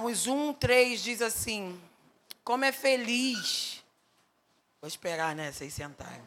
Salmos 0.00 0.26
1, 0.26 0.54
3 0.54 1.02
diz 1.02 1.20
assim: 1.20 1.78
Como 2.42 2.64
é 2.64 2.72
feliz. 2.72 3.84
Vou 4.80 4.88
esperar, 4.88 5.36
né? 5.36 5.52
Vocês 5.52 5.74
sentarem. 5.74 6.26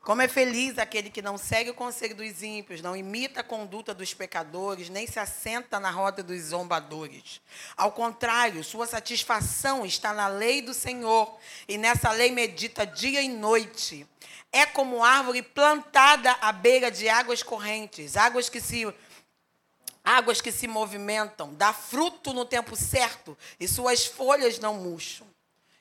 Como 0.00 0.22
é 0.22 0.26
feliz 0.26 0.76
aquele 0.76 1.08
que 1.08 1.22
não 1.22 1.38
segue 1.38 1.70
o 1.70 1.74
conselho 1.74 2.16
dos 2.16 2.42
ímpios, 2.42 2.82
não 2.82 2.96
imita 2.96 3.42
a 3.42 3.44
conduta 3.44 3.94
dos 3.94 4.12
pecadores, 4.12 4.88
nem 4.88 5.06
se 5.06 5.20
assenta 5.20 5.78
na 5.78 5.92
roda 5.92 6.20
dos 6.20 6.40
zombadores. 6.46 7.40
Ao 7.76 7.92
contrário, 7.92 8.64
sua 8.64 8.88
satisfação 8.88 9.86
está 9.86 10.12
na 10.12 10.26
lei 10.26 10.60
do 10.60 10.74
Senhor, 10.74 11.38
e 11.68 11.78
nessa 11.78 12.10
lei 12.10 12.32
medita 12.32 12.84
dia 12.84 13.22
e 13.22 13.28
noite. 13.28 14.04
É 14.50 14.66
como 14.66 15.04
árvore 15.04 15.42
plantada 15.42 16.32
à 16.40 16.50
beira 16.50 16.90
de 16.90 17.08
águas 17.08 17.40
correntes, 17.40 18.16
águas 18.16 18.48
que 18.48 18.60
se 18.60 18.92
águas 20.04 20.40
que 20.40 20.50
se 20.50 20.66
movimentam, 20.66 21.54
dá 21.54 21.72
fruto 21.72 22.32
no 22.32 22.44
tempo 22.44 22.74
certo, 22.74 23.36
e 23.58 23.68
suas 23.68 24.04
folhas 24.06 24.58
não 24.58 24.74
murcham. 24.74 25.26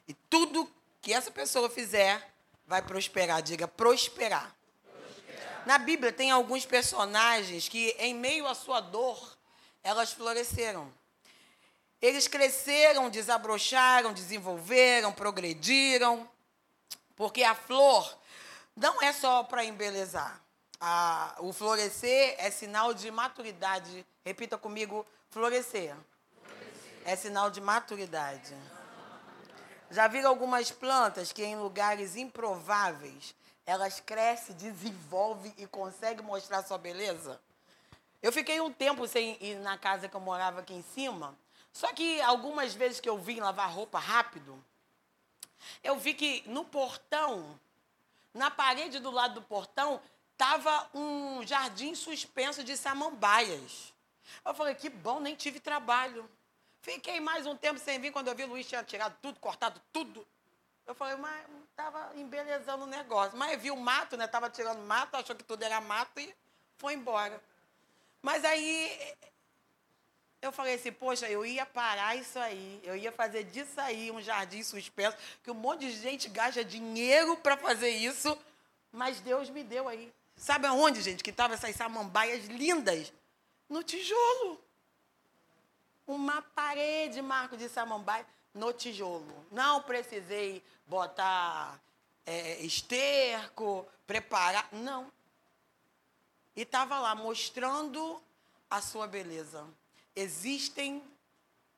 E 0.08 0.14
tudo 0.14 0.70
que 1.02 1.14
essa 1.14 1.32
pessoa 1.32 1.70
fizer 1.70 2.32
vai 2.68 2.82
prosperar. 2.82 3.42
Diga 3.42 3.68
prosperar. 3.68 4.56
prosperar. 4.84 5.64
Na 5.66 5.78
Bíblia 5.78 6.12
tem 6.12 6.32
alguns 6.32 6.66
personagens 6.66 7.68
que, 7.68 7.96
em 7.98 8.14
meio 8.14 8.48
à 8.48 8.54
sua 8.54 8.80
dor, 8.80 9.38
elas 9.84 10.14
floresceram. 10.14 10.92
Eles 12.02 12.28
cresceram, 12.28 13.10
desabrocharam, 13.10 14.14
desenvolveram, 14.14 15.12
progrediram, 15.14 16.28
porque 17.16 17.44
a 17.44 17.54
flor 17.54 18.18
não 18.76 19.02
é 19.02 19.14
só 19.14 19.44
para 19.44 19.64
embelezar. 19.64 20.42
A, 20.80 21.36
o 21.40 21.54
florescer 21.54 22.36
é 22.40 22.50
sinal 22.50 22.94
de 22.94 23.12
maturidade. 23.12 24.06
Repita 24.24 24.58
comigo: 24.58 25.06
florescer. 25.30 25.96
É 27.04 27.16
sinal 27.16 27.50
de 27.50 27.60
maturidade. 27.60 28.56
Já 29.90 30.08
viram 30.08 30.30
algumas 30.30 30.72
plantas 30.72 31.34
que 31.34 31.44
em 31.44 31.58
lugares 31.58 32.16
improváveis 32.16 33.36
elas 33.66 34.00
crescem, 34.00 34.56
desenvolvem 34.56 35.54
e 35.58 35.66
conseguem 35.66 36.26
mostrar 36.26 36.64
sua 36.64 36.78
beleza? 36.78 37.42
Eu 38.22 38.32
fiquei 38.32 38.62
um 38.62 38.72
tempo 38.72 39.08
sem 39.08 39.38
ir 39.42 39.56
na 39.56 39.78
casa 39.78 40.08
que 40.08 40.16
eu 40.16 40.22
morava 40.22 40.62
aqui 40.62 40.74
em 40.74 40.84
cima. 40.84 41.36
Só 41.74 41.92
que 41.92 42.22
algumas 42.22 42.74
vezes 42.74 43.00
que 43.00 43.10
eu 43.10 43.18
vim 43.18 43.40
lavar 43.40 43.72
roupa 43.72 43.98
rápido, 43.98 44.64
eu 45.84 45.98
vi 45.98 46.14
que 46.14 46.44
no 46.48 46.64
portão, 46.66 47.60
na 48.34 48.52
parede 48.52 49.00
do 49.00 49.10
lado 49.10 49.36
do 49.36 49.42
portão, 49.42 50.00
estava 50.34 50.90
um 50.94 51.46
jardim 51.46 51.96
suspenso 51.96 52.64
de 52.64 52.78
samambaias. 52.78 53.94
Eu 54.46 54.54
falei, 54.54 54.76
que 54.76 54.90
bom, 54.90 55.20
nem 55.20 55.36
tive 55.36 55.60
trabalho. 55.60 56.30
Fiquei 56.82 57.20
mais 57.20 57.46
um 57.46 57.56
tempo 57.56 57.80
sem 57.80 58.00
vir, 58.00 58.12
quando 58.12 58.28
eu 58.28 58.36
vi 58.36 58.44
o 58.44 58.48
Luiz 58.48 58.68
tinha 58.68 58.84
tirado 58.84 59.16
tudo, 59.22 59.40
cortado 59.40 59.82
tudo. 59.94 60.26
Eu 60.88 60.96
falei, 60.96 61.16
mas 61.16 61.46
estava 61.70 62.12
embelezando 62.16 62.84
o 62.84 62.88
negócio. 62.88 63.38
Mas 63.38 63.62
viu 63.62 63.76
o 63.76 63.80
mato, 63.80 64.18
né? 64.18 64.26
Estava 64.26 64.50
tirando 64.50 64.80
mato, 64.80 65.16
achou 65.16 65.36
que 65.36 65.44
tudo 65.44 65.64
era 65.64 65.80
mato 65.80 66.20
e 66.20 66.36
foi 66.78 66.94
embora. 66.94 67.42
Mas 68.22 68.44
aí 68.44 69.16
eu 70.42 70.52
falei 70.52 70.74
assim, 70.74 70.92
poxa, 70.92 71.30
eu 71.30 71.46
ia 71.46 71.66
parar 71.66 72.16
isso 72.16 72.40
aí, 72.40 72.82
eu 72.84 72.96
ia 72.96 73.12
fazer 73.12 73.44
disso 73.44 73.80
aí 73.80 74.12
um 74.12 74.22
jardim 74.22 74.64
suspenso, 74.64 75.16
que 75.44 75.52
um 75.52 75.56
monte 75.56 75.82
de 75.82 75.92
gente 75.92 76.28
gasta 76.30 76.66
dinheiro 76.66 77.38
para 77.38 77.56
fazer 77.56 77.90
isso, 77.90 78.36
mas 78.92 79.20
Deus 79.22 79.50
me 79.50 79.64
deu 79.64 79.88
aí. 79.88 80.12
Sabe 80.36 80.66
aonde, 80.66 81.02
gente, 81.02 81.24
que 81.24 81.30
estavam 81.30 81.56
essas 81.56 81.76
samambaias 81.76 82.46
lindas? 82.46 83.14
No 83.72 83.82
tijolo 83.84 84.62
uma 86.06 86.42
parede, 86.42 87.22
Marco 87.22 87.56
de 87.56 87.70
Samambaia, 87.70 88.26
no 88.54 88.74
tijolo. 88.74 89.46
Não 89.50 89.82
precisei 89.82 90.62
botar 90.86 91.80
é, 92.26 92.60
esterco, 92.62 93.88
preparar. 94.06 94.68
Não. 94.74 95.10
E 96.54 96.64
estava 96.64 97.00
lá 97.00 97.16
mostrando 97.16 98.22
a 98.70 98.82
sua 98.82 99.08
beleza. 99.08 99.66
Existem 100.14 101.02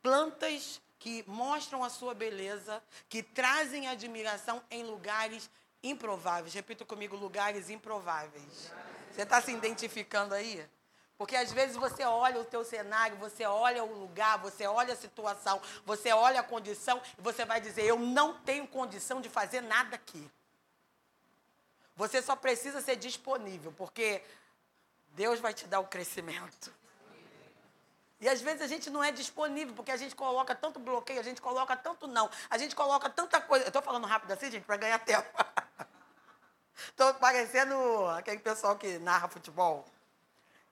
plantas 0.02 0.82
que 0.98 1.24
mostram 1.28 1.84
a 1.84 1.92
sua 1.92 2.16
beleza, 2.16 2.82
que 3.08 3.22
trazem 3.22 3.88
admiração 3.88 4.64
em 4.72 4.84
lugares 4.84 5.48
improváveis. 5.84 6.56
Repita 6.56 6.84
comigo, 6.86 7.16
lugares 7.16 7.70
improváveis. 7.70 8.72
Você 9.12 9.22
está 9.22 9.40
se 9.40 9.52
identificando 9.52 10.34
aí? 10.34 10.68
Porque 11.18 11.36
às 11.36 11.52
vezes 11.52 11.76
você 11.76 12.04
olha 12.04 12.40
o 12.40 12.46
teu 12.46 12.64
cenário, 12.64 13.16
você 13.18 13.46
olha 13.46 13.84
o 13.84 14.00
lugar, 14.00 14.38
você 14.40 14.66
olha 14.66 14.94
a 14.94 14.98
situação, 14.98 15.62
você 15.86 16.12
olha 16.12 16.40
a 16.40 16.44
condição 16.44 17.02
e 17.18 17.22
você 17.22 17.46
vai 17.46 17.62
dizer: 17.62 17.86
"Eu 17.86 18.00
não 18.00 18.34
tenho 18.40 18.68
condição 18.68 19.22
de 19.22 19.30
fazer 19.30 19.62
nada 19.62 19.96
aqui". 19.96 20.30
Você 21.96 22.22
só 22.22 22.36
precisa 22.36 22.82
ser 22.82 22.96
disponível, 22.96 23.72
porque 23.72 24.24
Deus 25.10 25.40
vai 25.40 25.54
te 25.54 25.68
dar 25.68 25.80
o 25.80 25.88
crescimento. 25.88 26.74
E 28.20 28.30
às 28.30 28.42
vezes 28.42 28.62
a 28.62 28.68
gente 28.68 28.90
não 28.90 29.04
é 29.04 29.12
disponível, 29.12 29.76
porque 29.76 29.92
a 29.92 29.98
gente 29.98 30.16
coloca 30.16 30.56
tanto 30.56 30.80
bloqueio, 30.80 31.20
a 31.20 31.24
gente 31.24 31.42
coloca 31.42 31.76
tanto 31.76 32.08
não, 32.08 32.30
a 32.50 32.58
gente 32.58 32.74
coloca 32.74 33.10
tanta 33.10 33.42
coisa. 33.42 33.66
Eu 33.66 33.68
estou 33.68 33.82
falando 33.82 34.08
rápido 34.08 34.32
assim, 34.32 34.50
gente, 34.50 34.64
para 34.64 34.78
ganhar 34.78 34.98
tempo. 35.04 35.28
Estou 36.88 37.14
parecendo 37.16 37.76
aquele 38.18 38.40
pessoal 38.40 38.78
que 38.78 38.98
narra 39.00 39.28
futebol. 39.28 39.86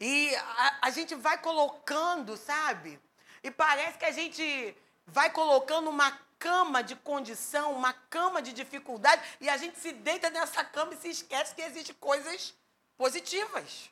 E 0.01 0.35
a, 0.35 0.77
a 0.81 0.89
gente 0.89 1.13
vai 1.13 1.37
colocando, 1.37 2.35
sabe? 2.35 2.99
E 3.43 3.51
parece 3.51 3.99
que 3.99 4.05
a 4.05 4.11
gente 4.11 4.75
vai 5.05 5.29
colocando 5.29 5.91
uma 5.91 6.11
cama 6.39 6.81
de 6.81 6.95
condição, 6.95 7.73
uma 7.73 7.93
cama 7.93 8.41
de 8.41 8.51
dificuldade, 8.51 9.21
e 9.39 9.47
a 9.47 9.57
gente 9.57 9.77
se 9.77 9.91
deita 9.91 10.31
nessa 10.31 10.63
cama 10.63 10.95
e 10.95 10.97
se 10.97 11.09
esquece 11.09 11.53
que 11.53 11.61
existem 11.61 11.95
coisas 11.99 12.51
positivas. 12.97 13.91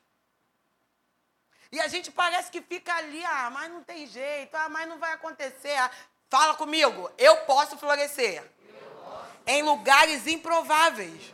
E 1.71 1.79
a 1.79 1.87
gente 1.87 2.09
parece 2.09 2.49
que 2.49 2.59
fica 2.59 2.91
ali, 2.95 3.23
ah, 3.23 3.51
mas 3.51 3.71
não 3.71 3.83
tem 3.83 4.07
jeito, 4.07 4.55
ah, 4.55 4.67
mas 4.67 4.89
não 4.89 4.97
vai 4.97 5.13
acontecer. 5.13 5.75
Ah, 5.75 5.91
fala 6.27 6.55
comigo, 6.55 7.11
eu 7.19 7.37
posso 7.45 7.77
florescer. 7.77 8.43
Eu 8.67 8.79
posso. 8.99 9.37
Em 9.45 9.61
lugares 9.61 10.25
improváveis. 10.25 11.31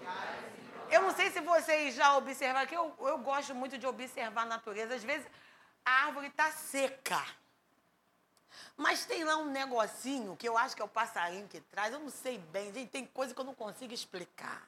Eu 0.96 1.02
não 1.02 1.14
sei 1.14 1.30
se 1.30 1.42
vocês 1.42 1.94
já 1.94 2.16
observaram, 2.16 2.66
que 2.66 2.74
eu, 2.74 2.96
eu 3.00 3.18
gosto 3.18 3.54
muito 3.54 3.78
de 3.78 3.86
observar 3.86 4.44
a 4.44 4.46
natureza. 4.46 4.96
Às 4.96 5.04
vezes 5.04 5.28
a 5.84 6.06
árvore 6.06 6.28
está 6.28 6.50
seca. 6.54 7.22
Mas 8.78 9.04
tem 9.04 9.26
lá 9.26 9.36
um 9.36 9.52
negocinho 9.52 10.38
que 10.38 10.48
eu 10.48 10.58
acho 10.58 10.74
que 10.74 10.82
é 10.82 10.86
o 10.86 10.88
passarinho 10.88 11.50
que 11.50 11.60
traz, 11.60 11.92
eu 11.92 12.00
não 12.00 12.10
sei 12.10 12.38
bem, 12.38 12.74
gente, 12.74 12.92
tem 12.92 13.06
coisa 13.06 13.34
que 13.34 13.42
eu 13.42 13.44
não 13.44 13.54
consigo 13.54 13.94
explicar. 13.94 14.66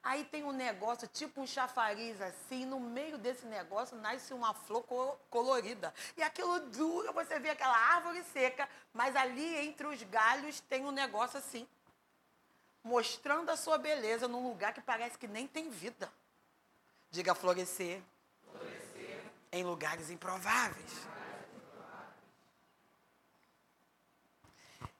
Aí 0.00 0.24
tem 0.26 0.44
um 0.44 0.52
negócio, 0.52 1.08
tipo 1.08 1.40
um 1.40 1.46
chafariz 1.46 2.20
assim, 2.20 2.64
no 2.64 2.78
meio 2.78 3.18
desse 3.18 3.44
negócio 3.46 3.96
nasce 3.96 4.32
uma 4.32 4.54
flor 4.54 4.84
colorida. 5.28 5.92
E 6.16 6.22
aquilo 6.22 6.60
dura, 6.70 7.10
você 7.10 7.40
vê 7.40 7.50
aquela 7.50 7.76
árvore 7.76 8.22
seca, 8.32 8.68
mas 8.92 9.16
ali 9.16 9.56
entre 9.56 9.88
os 9.88 10.00
galhos 10.04 10.60
tem 10.60 10.86
um 10.86 10.92
negócio 10.92 11.36
assim 11.36 11.66
mostrando 12.82 13.50
a 13.50 13.56
sua 13.56 13.78
beleza 13.78 14.28
num 14.28 14.46
lugar 14.46 14.72
que 14.72 14.80
parece 14.80 15.18
que 15.18 15.26
nem 15.26 15.46
tem 15.46 15.70
vida. 15.70 16.10
Diga 17.10 17.34
florescer, 17.34 18.02
florescer. 18.42 19.22
em 19.52 19.64
lugares 19.64 20.10
improváveis. 20.10 21.08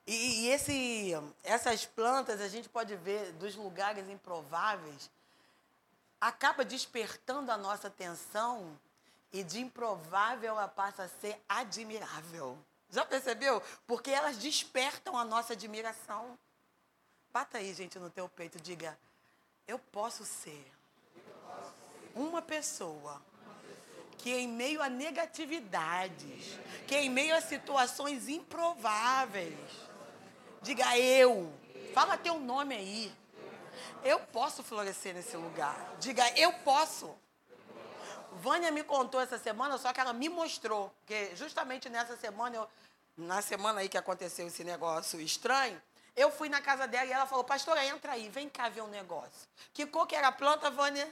E, 0.07 0.47
e 0.47 0.49
esse, 0.49 1.13
essas 1.45 1.85
plantas 1.85 2.41
a 2.41 2.49
gente 2.49 2.67
pode 2.67 2.97
ver 2.97 3.31
dos 3.33 3.55
lugares 3.55 4.09
improváveis, 4.09 5.11
acaba 6.19 6.65
despertando 6.65 7.53
a 7.53 7.59
nossa 7.59 7.89
atenção 7.89 8.79
e 9.31 9.45
de 9.45 9.61
improvável 9.61 10.49
ela 10.49 10.67
passa 10.67 11.03
a 11.03 11.09
ser 11.09 11.39
admirável. 11.47 12.59
Já 12.91 13.05
percebeu? 13.05 13.63
Porque 13.87 14.11
elas 14.11 14.39
despertam 14.39 15.17
a 15.17 15.25
nossa 15.25 15.53
admiração. 15.53 16.39
Bata 17.39 17.59
aí, 17.59 17.73
gente, 17.73 18.01
no 18.01 18.11
teu 18.11 18.29
peito, 18.29 18.61
diga: 18.61 18.99
Eu 19.65 19.79
posso 19.79 20.25
ser 20.25 20.73
uma 22.13 22.43
pessoa 22.43 23.23
que 24.17 24.35
em 24.35 24.49
meio 24.49 24.83
a 24.83 24.89
negatividades, 24.89 26.59
que 26.89 26.97
em 26.97 27.09
meio 27.09 27.37
a 27.37 27.41
situações 27.41 28.27
improváveis, 28.29 29.55
diga 30.61 30.99
eu. 30.99 31.53
Fala 31.95 32.17
teu 32.17 32.41
nome 32.41 32.75
aí. 32.75 33.15
Eu 34.03 34.19
posso 34.19 34.65
florescer 34.65 35.15
nesse 35.15 35.37
lugar. 35.37 35.95
Diga 36.01 36.29
eu 36.37 36.53
posso. 36.65 37.15
Vânia 38.33 38.73
me 38.73 38.83
contou 38.83 39.21
essa 39.21 39.39
semana, 39.39 39.79
só 39.79 39.93
que 39.93 40.01
ela 40.01 40.13
me 40.13 40.29
mostrou 40.29 40.93
que 41.07 41.37
justamente 41.37 41.89
nessa 41.89 42.17
semana, 42.17 42.57
eu, 42.57 42.69
na 43.17 43.41
semana 43.41 43.79
aí 43.79 43.89
que 43.89 43.97
aconteceu 43.97 44.49
esse 44.49 44.65
negócio 44.65 45.21
estranho, 45.21 45.81
eu 46.17 46.31
fui 46.31 46.49
na 46.49 46.61
casa 46.61 46.87
dela 46.87 47.07
e 47.07 47.13
ela 47.13 47.27
falou, 47.27 47.45
pastora, 47.45 47.85
entra 47.85 48.13
aí, 48.13 48.29
vem 48.29 48.49
cá 48.49 48.69
ver 48.69 48.83
um 48.83 48.89
negócio. 48.89 49.49
Que 49.73 49.87
cor 49.87 50.07
que 50.07 50.17
era 50.17 50.29
a 50.29 50.33
planta, 50.33 50.71
Vânia? 50.71 51.09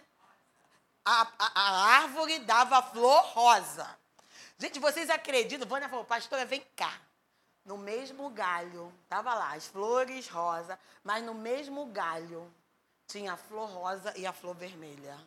A, 1.05 1.23
a, 1.39 1.53
a 1.55 1.85
árvore 2.03 2.41
dava 2.41 2.83
flor 2.83 3.23
rosa. 3.27 3.89
Gente, 4.59 4.79
vocês 4.79 5.09
acreditam? 5.11 5.69
Vânia 5.69 5.89
falou, 5.89 6.05
pastora, 6.05 6.45
vem 6.45 6.65
cá. 6.75 7.01
no 7.65 7.77
mesmo 7.77 8.31
galho, 8.31 8.93
tava 9.09 9.35
lá, 9.35 9.55
as 9.55 9.67
flores 9.67 10.29
rosa, 10.29 10.79
mas 11.03 11.23
no 11.25 11.35
mesmo 11.35 11.87
galho 11.87 12.53
tinha 13.09 13.33
a 13.33 13.37
flor 13.37 13.69
rosa 13.69 14.17
e 14.17 14.25
a 14.25 14.33
flor 14.33 14.55
vermelha. 14.55 15.19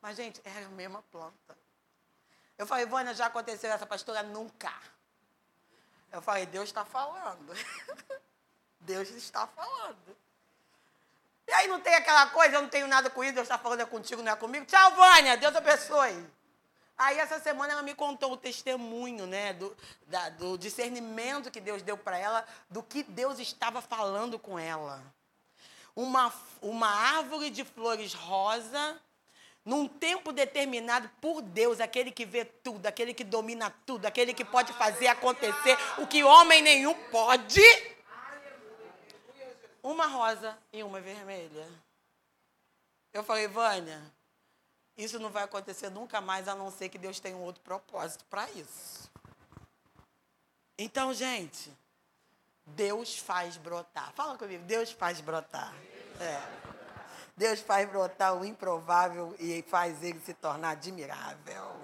Mas, 0.00 0.16
gente, 0.16 0.40
era 0.44 0.66
a 0.66 0.70
mesma 0.70 1.02
planta. 1.10 1.56
Eu 2.58 2.66
falei, 2.66 2.84
Vânia, 2.86 3.14
já 3.14 3.26
aconteceu 3.26 3.70
essa 3.70 3.86
pastora? 3.86 4.22
Nunca. 4.24 4.72
Eu 6.10 6.20
falei, 6.20 6.46
Deus 6.46 6.68
está 6.68 6.84
falando. 6.84 7.52
Deus 8.82 9.10
está 9.10 9.46
falando. 9.46 10.16
E 11.46 11.52
aí 11.52 11.68
não 11.68 11.80
tem 11.80 11.94
aquela 11.94 12.26
coisa, 12.26 12.56
eu 12.56 12.62
não 12.62 12.68
tenho 12.68 12.86
nada 12.86 13.10
com 13.10 13.22
isso, 13.22 13.34
Deus 13.34 13.46
está 13.46 13.58
falando 13.58 13.80
é 13.80 13.86
contigo, 13.86 14.22
não 14.22 14.32
é 14.32 14.36
comigo. 14.36 14.64
Tchau, 14.64 14.92
Vânia, 14.92 15.36
Deus 15.36 15.54
abençoe. 15.54 16.26
Aí 16.96 17.18
essa 17.18 17.40
semana 17.40 17.72
ela 17.72 17.82
me 17.82 17.94
contou 17.94 18.32
o 18.32 18.36
testemunho, 18.36 19.26
né, 19.26 19.52
do, 19.54 19.76
da, 20.06 20.28
do 20.30 20.56
discernimento 20.56 21.50
que 21.50 21.60
Deus 21.60 21.82
deu 21.82 21.96
para 21.96 22.16
ela, 22.16 22.46
do 22.70 22.82
que 22.82 23.02
Deus 23.02 23.38
estava 23.38 23.80
falando 23.80 24.38
com 24.38 24.58
ela. 24.58 25.02
Uma, 25.96 26.32
uma 26.60 26.88
árvore 26.88 27.50
de 27.50 27.64
flores 27.64 28.14
rosa, 28.14 29.00
num 29.64 29.86
tempo 29.86 30.32
determinado 30.32 31.10
por 31.20 31.42
Deus, 31.42 31.80
aquele 31.80 32.10
que 32.10 32.24
vê 32.24 32.44
tudo, 32.44 32.86
aquele 32.86 33.14
que 33.14 33.24
domina 33.24 33.72
tudo, 33.84 34.06
aquele 34.06 34.32
que 34.32 34.44
pode 34.44 34.72
fazer 34.72 35.08
acontecer 35.08 35.76
o 35.98 36.06
que 36.06 36.22
homem 36.24 36.62
nenhum 36.62 36.94
pode. 37.10 37.60
Uma 39.82 40.06
rosa 40.06 40.56
e 40.72 40.82
uma 40.82 41.00
vermelha. 41.00 41.68
Eu 43.12 43.24
falei, 43.24 43.48
Vânia, 43.48 44.00
isso 44.96 45.18
não 45.18 45.30
vai 45.30 45.42
acontecer 45.42 45.90
nunca 45.90 46.20
mais, 46.20 46.48
a 46.48 46.54
não 46.54 46.70
ser 46.70 46.88
que 46.88 46.98
Deus 46.98 47.18
tenha 47.18 47.36
um 47.36 47.42
outro 47.42 47.62
propósito 47.62 48.24
para 48.26 48.48
isso. 48.50 49.10
Então, 50.78 51.12
gente, 51.12 51.72
Deus 52.66 53.18
faz 53.18 53.56
brotar. 53.56 54.12
Fala 54.12 54.38
comigo, 54.38 54.64
Deus 54.64 54.92
faz 54.92 55.20
brotar. 55.20 55.74
É. 56.20 56.62
Deus 57.36 57.60
faz 57.60 57.88
brotar 57.88 58.34
o 58.34 58.44
improvável 58.44 59.34
e 59.38 59.62
faz 59.62 60.02
ele 60.02 60.20
se 60.20 60.34
tornar 60.34 60.70
admirável. 60.70 61.80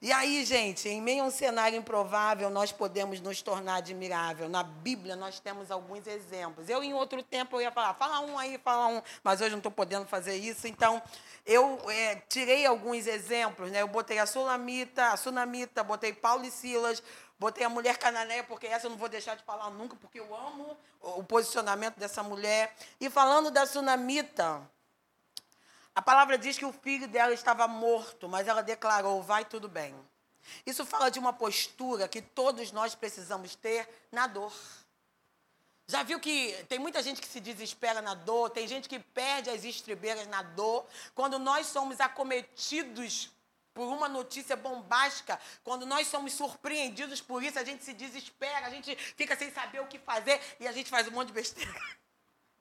E 0.00 0.12
aí, 0.12 0.44
gente, 0.44 0.90
em 0.90 1.00
meio 1.00 1.24
a 1.24 1.26
um 1.26 1.30
cenário 1.30 1.78
improvável, 1.78 2.50
nós 2.50 2.70
podemos 2.70 3.18
nos 3.18 3.40
tornar 3.40 3.76
admirável. 3.76 4.46
Na 4.46 4.62
Bíblia, 4.62 5.16
nós 5.16 5.40
temos 5.40 5.70
alguns 5.70 6.06
exemplos. 6.06 6.68
Eu, 6.68 6.84
em 6.84 6.92
outro 6.92 7.22
tempo, 7.22 7.56
eu 7.56 7.62
ia 7.62 7.72
falar, 7.72 7.94
fala 7.94 8.20
um 8.20 8.38
aí, 8.38 8.58
fala 8.58 8.88
um, 8.88 9.02
mas 9.24 9.40
hoje 9.40 9.52
não 9.52 9.58
estou 9.58 9.72
podendo 9.72 10.04
fazer 10.04 10.36
isso. 10.36 10.68
Então, 10.68 11.02
eu 11.46 11.80
é, 11.90 12.16
tirei 12.28 12.66
alguns 12.66 13.06
exemplos. 13.06 13.70
Né? 13.70 13.80
Eu 13.80 13.88
botei 13.88 14.18
a 14.18 14.26
Sulamita, 14.26 15.12
a 15.12 15.16
Sunamita, 15.16 15.82
botei 15.82 16.12
Paulo 16.12 16.44
e 16.44 16.50
Silas, 16.50 17.02
botei 17.38 17.64
a 17.64 17.68
mulher 17.70 17.96
cananeia, 17.96 18.44
porque 18.44 18.66
essa 18.66 18.86
eu 18.86 18.90
não 18.90 18.98
vou 18.98 19.08
deixar 19.08 19.34
de 19.34 19.44
falar 19.44 19.70
nunca, 19.70 19.96
porque 19.96 20.20
eu 20.20 20.36
amo 20.36 20.76
o 21.00 21.24
posicionamento 21.24 21.96
dessa 21.96 22.22
mulher. 22.22 22.74
E 23.00 23.08
falando 23.08 23.50
da 23.50 23.64
Sunamita, 23.64 24.60
a 25.96 26.02
palavra 26.02 26.36
diz 26.36 26.58
que 26.58 26.64
o 26.66 26.74
filho 26.74 27.08
dela 27.08 27.32
estava 27.32 27.66
morto, 27.66 28.28
mas 28.28 28.46
ela 28.46 28.62
declarou: 28.62 29.22
vai 29.22 29.46
tudo 29.46 29.66
bem. 29.66 29.94
Isso 30.66 30.84
fala 30.84 31.10
de 31.10 31.18
uma 31.18 31.32
postura 31.32 32.06
que 32.06 32.20
todos 32.20 32.70
nós 32.70 32.94
precisamos 32.94 33.54
ter 33.54 33.88
na 34.12 34.26
dor. 34.26 34.52
Já 35.88 36.02
viu 36.02 36.20
que 36.20 36.52
tem 36.68 36.78
muita 36.78 37.02
gente 37.02 37.18
que 37.18 37.26
se 37.26 37.40
desespera 37.40 38.02
na 38.02 38.12
dor, 38.12 38.50
tem 38.50 38.68
gente 38.68 38.90
que 38.90 38.98
perde 38.98 39.48
as 39.48 39.64
estribeiras 39.64 40.26
na 40.26 40.42
dor. 40.42 40.86
Quando 41.14 41.38
nós 41.38 41.68
somos 41.68 41.98
acometidos 41.98 43.30
por 43.72 43.86
uma 43.86 44.06
notícia 44.06 44.54
bombástica, 44.54 45.40
quando 45.64 45.86
nós 45.86 46.08
somos 46.08 46.34
surpreendidos 46.34 47.22
por 47.22 47.42
isso, 47.42 47.58
a 47.58 47.64
gente 47.64 47.82
se 47.82 47.94
desespera, 47.94 48.66
a 48.66 48.70
gente 48.70 48.94
fica 49.16 49.34
sem 49.34 49.50
saber 49.50 49.80
o 49.80 49.86
que 49.86 49.98
fazer 49.98 50.38
e 50.60 50.68
a 50.68 50.72
gente 50.72 50.90
faz 50.90 51.08
um 51.08 51.12
monte 51.12 51.28
de 51.28 51.34
besteira. 51.34 51.72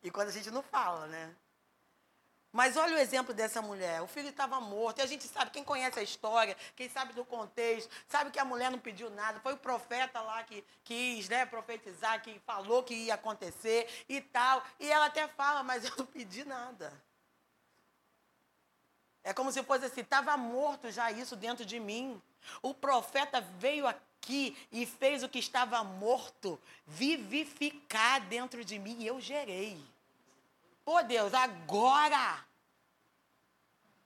E 0.03 0.11
quando 0.11 0.27
a 0.27 0.31
gente 0.31 0.51
não 0.51 0.61
fala, 0.61 1.07
né? 1.07 1.35
Mas 2.55 2.77
olha 2.77 2.95
o 2.95 2.97
exemplo 2.97 3.33
dessa 3.33 3.61
mulher. 3.61 4.01
O 4.01 4.07
filho 4.07 4.29
estava 4.29 4.61
morto. 4.61 4.99
E 4.99 5.01
a 5.01 5.05
gente 5.05 5.27
sabe, 5.27 5.51
quem 5.51 5.61
conhece 5.61 5.99
a 5.99 6.01
história, 6.01 6.55
quem 6.73 6.87
sabe 6.87 7.11
do 7.11 7.25
contexto, 7.25 7.91
sabe 8.07 8.31
que 8.31 8.39
a 8.39 8.45
mulher 8.45 8.71
não 8.71 8.79
pediu 8.79 9.09
nada. 9.09 9.41
Foi 9.41 9.51
o 9.51 9.57
profeta 9.57 10.21
lá 10.21 10.41
que 10.41 10.63
quis 10.85 11.27
né, 11.27 11.45
profetizar, 11.45 12.21
que 12.21 12.39
falou 12.45 12.81
que 12.81 12.93
ia 12.93 13.15
acontecer 13.15 14.05
e 14.07 14.21
tal. 14.21 14.63
E 14.79 14.89
ela 14.89 15.07
até 15.07 15.27
fala, 15.27 15.63
mas 15.63 15.83
eu 15.83 15.91
não 15.97 16.05
pedi 16.05 16.45
nada. 16.45 16.93
É 19.21 19.33
como 19.33 19.51
se 19.51 19.61
fosse 19.61 19.83
assim, 19.83 19.99
estava 19.99 20.37
morto 20.37 20.89
já 20.89 21.11
isso 21.11 21.35
dentro 21.35 21.65
de 21.65 21.77
mim. 21.77 22.21
O 22.61 22.73
profeta 22.73 23.41
veio 23.41 23.85
aqui 23.85 24.57
e 24.71 24.85
fez 24.85 25.23
o 25.23 25.27
que 25.27 25.39
estava 25.39 25.83
morto 25.83 26.57
vivificar 26.87 28.21
dentro 28.21 28.63
de 28.63 28.79
mim 28.79 28.95
e 29.01 29.07
eu 29.07 29.19
gerei. 29.19 29.83
Pô, 30.85 31.01
Deus, 31.01 31.33
agora 31.33 32.45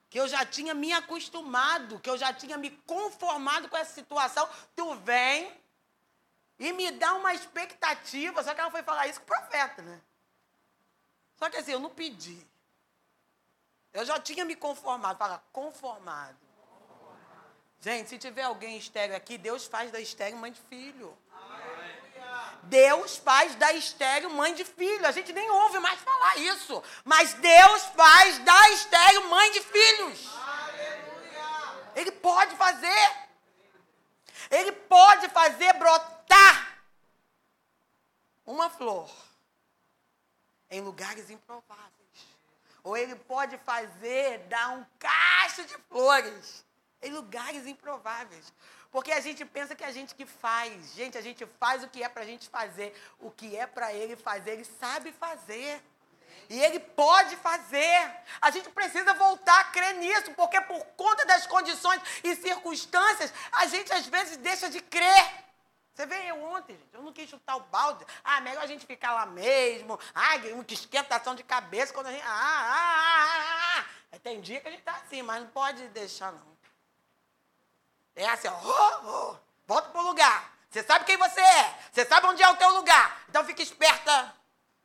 que 0.10 0.20
eu 0.20 0.28
já 0.28 0.44
tinha 0.46 0.74
me 0.74 0.92
acostumado, 0.92 2.00
que 2.00 2.10
eu 2.10 2.18
já 2.18 2.34
tinha 2.34 2.58
me 2.58 2.72
conformado 2.72 3.70
com 3.70 3.78
essa 3.78 3.94
situação, 3.94 4.50
tu 4.76 4.96
vem 4.96 5.56
e 6.58 6.72
me 6.74 6.90
dá 6.92 7.14
uma 7.14 7.34
expectativa. 7.34 8.42
Só 8.42 8.56
que 8.56 8.62
ela 8.62 8.72
foi 8.72 8.82
falar 8.82 9.08
isso 9.08 9.20
com 9.20 9.26
o 9.26 9.38
profeta, 9.38 9.82
né? 9.82 10.02
Só 11.36 11.50
que 11.50 11.58
assim, 11.58 11.74
eu 11.74 11.80
não 11.80 11.90
pedi. 11.90 12.48
Eu 13.94 14.06
já 14.06 14.20
tinha 14.20 14.46
me 14.46 14.56
conformado. 14.56 15.18
Fala, 15.18 15.44
conformado. 15.52 16.38
Gente, 17.82 18.10
se 18.10 18.18
tiver 18.18 18.44
alguém 18.44 18.78
estéreo 18.78 19.16
aqui, 19.16 19.38
Deus 19.38 19.66
faz 19.66 19.92
da 19.92 20.00
estéreo 20.00 20.38
mãe 20.38 20.52
de 20.52 20.60
filho. 20.62 21.18
Deus 22.70 23.18
faz 23.18 23.56
da 23.56 23.74
estéreo 23.74 24.30
mãe 24.30 24.54
de 24.54 24.64
filho. 24.64 25.06
A 25.06 25.12
gente 25.12 25.34
nem 25.34 25.50
ouve 25.50 25.80
mais 25.80 26.00
falar 26.00 26.38
isso. 26.38 26.84
Mas 27.04 27.34
Deus 27.34 27.84
faz 27.96 28.40
da 28.40 28.70
estéreo 28.72 29.30
mãe 29.30 29.52
de 29.52 29.62
filhos. 29.62 30.30
Ele 31.96 32.12
pode 32.12 32.56
fazer. 32.56 33.12
Ele 34.52 34.72
pode 34.72 35.30
fazer 35.30 35.74
brotar 35.74 36.84
uma 38.46 38.70
flor 38.70 39.10
em 40.70 40.82
lugares 40.82 41.30
improváveis. 41.30 41.90
Ou 42.84 42.96
ele 42.96 43.16
pode 43.16 43.58
fazer 43.60 44.40
dar 44.48 44.70
um 44.70 44.86
cacho 44.98 45.66
de 45.66 45.78
flores 45.90 46.66
em 47.02 47.12
lugares 47.12 47.66
improváveis. 47.66 48.54
Porque 48.92 49.12
a 49.12 49.20
gente 49.20 49.46
pensa 49.46 49.76
que 49.76 49.84
a 49.84 49.92
gente 49.92 50.16
que 50.16 50.26
faz. 50.26 50.94
Gente, 50.96 51.18
a 51.18 51.22
gente 51.22 51.46
faz 51.60 51.84
o 51.84 51.88
que 51.88 52.02
é 52.02 52.10
para 52.10 52.24
a 52.24 52.26
gente 52.26 52.50
fazer. 52.50 52.94
O 53.20 53.30
que 53.30 53.56
é 53.56 53.68
para 53.68 53.94
ele 53.94 54.16
fazer, 54.16 54.52
ele 54.52 54.66
sabe 54.66 55.12
fazer. 55.12 55.82
E 56.50 56.60
ele 56.60 56.80
pode 56.80 57.36
fazer. 57.38 58.12
A 58.42 58.50
gente 58.50 58.70
precisa 58.72 59.14
voltar 59.14 59.60
a 59.60 59.64
crer 59.66 59.96
nisso, 59.96 60.32
porque 60.34 60.60
por 60.62 60.84
conta 60.98 61.24
das 61.26 61.46
condições 61.46 62.02
e 62.24 62.36
circunstâncias, 62.36 63.32
a 63.52 63.68
gente 63.68 63.94
às 63.94 64.08
vezes 64.08 64.38
deixa 64.38 64.70
de 64.70 64.82
crer. 64.82 65.50
Você 65.94 66.06
vê 66.06 66.32
eu 66.32 66.42
ontem, 66.42 66.78
gente, 66.78 66.94
eu 66.94 67.04
não 67.04 67.12
quis 67.12 67.30
chutar 67.30 67.58
o 67.58 67.60
balde. 67.60 68.06
Ah, 68.24 68.42
melhor 68.42 68.64
a 68.64 68.68
gente 68.68 68.86
ficar 68.86 69.12
lá 69.12 69.26
mesmo. 69.26 70.00
Ah, 70.16 70.40
que 70.66 70.74
esquentação 70.74 71.36
de 71.36 71.44
cabeça 71.44 71.94
quando 71.94 72.08
a 72.08 72.12
gente. 72.12 72.24
Ah, 72.24 72.30
ah, 72.30 72.72
ah, 72.72 73.80
ah. 73.80 73.86
ah. 74.14 74.20
Tem 74.20 74.42
dia 74.42 74.60
que 74.60 74.68
a 74.68 74.72
gente 74.72 74.82
tá 74.84 74.94
assim, 74.94 75.22
mas 75.22 75.44
não 75.44 75.50
pode 75.50 75.88
deixar, 75.90 76.32
não. 76.32 76.49
É 78.16 78.28
assim, 78.28 78.48
ó, 78.48 78.60
oh, 78.64 79.08
oh, 79.08 79.38
volta 79.66 79.90
pro 79.90 80.02
lugar. 80.02 80.54
Você 80.70 80.84
sabe 80.84 81.06
quem 81.06 81.18
você 81.18 81.40
é. 81.40 81.80
Você 81.92 82.06
sabe 82.06 82.28
onde 82.28 82.44
é 82.44 82.50
o 82.50 82.58
teu 82.58 82.70
lugar. 82.76 83.24
Então 83.30 83.44
fica 83.44 83.62
esperta 83.62 84.36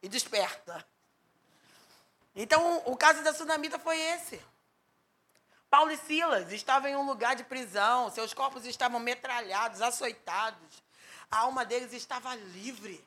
e 0.02 0.08
desperta. 0.08 0.84
Então, 2.34 2.82
o 2.86 2.96
caso 2.96 3.22
da 3.22 3.32
tsunamita 3.32 3.78
foi 3.78 3.98
esse. 3.98 4.42
Paulo 5.70 5.90
e 5.90 5.96
Silas 5.96 6.52
estavam 6.52 6.88
em 6.88 6.96
um 6.96 7.04
lugar 7.04 7.34
de 7.36 7.44
prisão, 7.44 8.10
seus 8.10 8.32
corpos 8.32 8.64
estavam 8.64 9.00
metralhados, 9.00 9.82
açoitados. 9.82 10.82
A 11.30 11.38
alma 11.38 11.64
deles 11.64 11.92
estava 11.92 12.34
livre. 12.34 13.04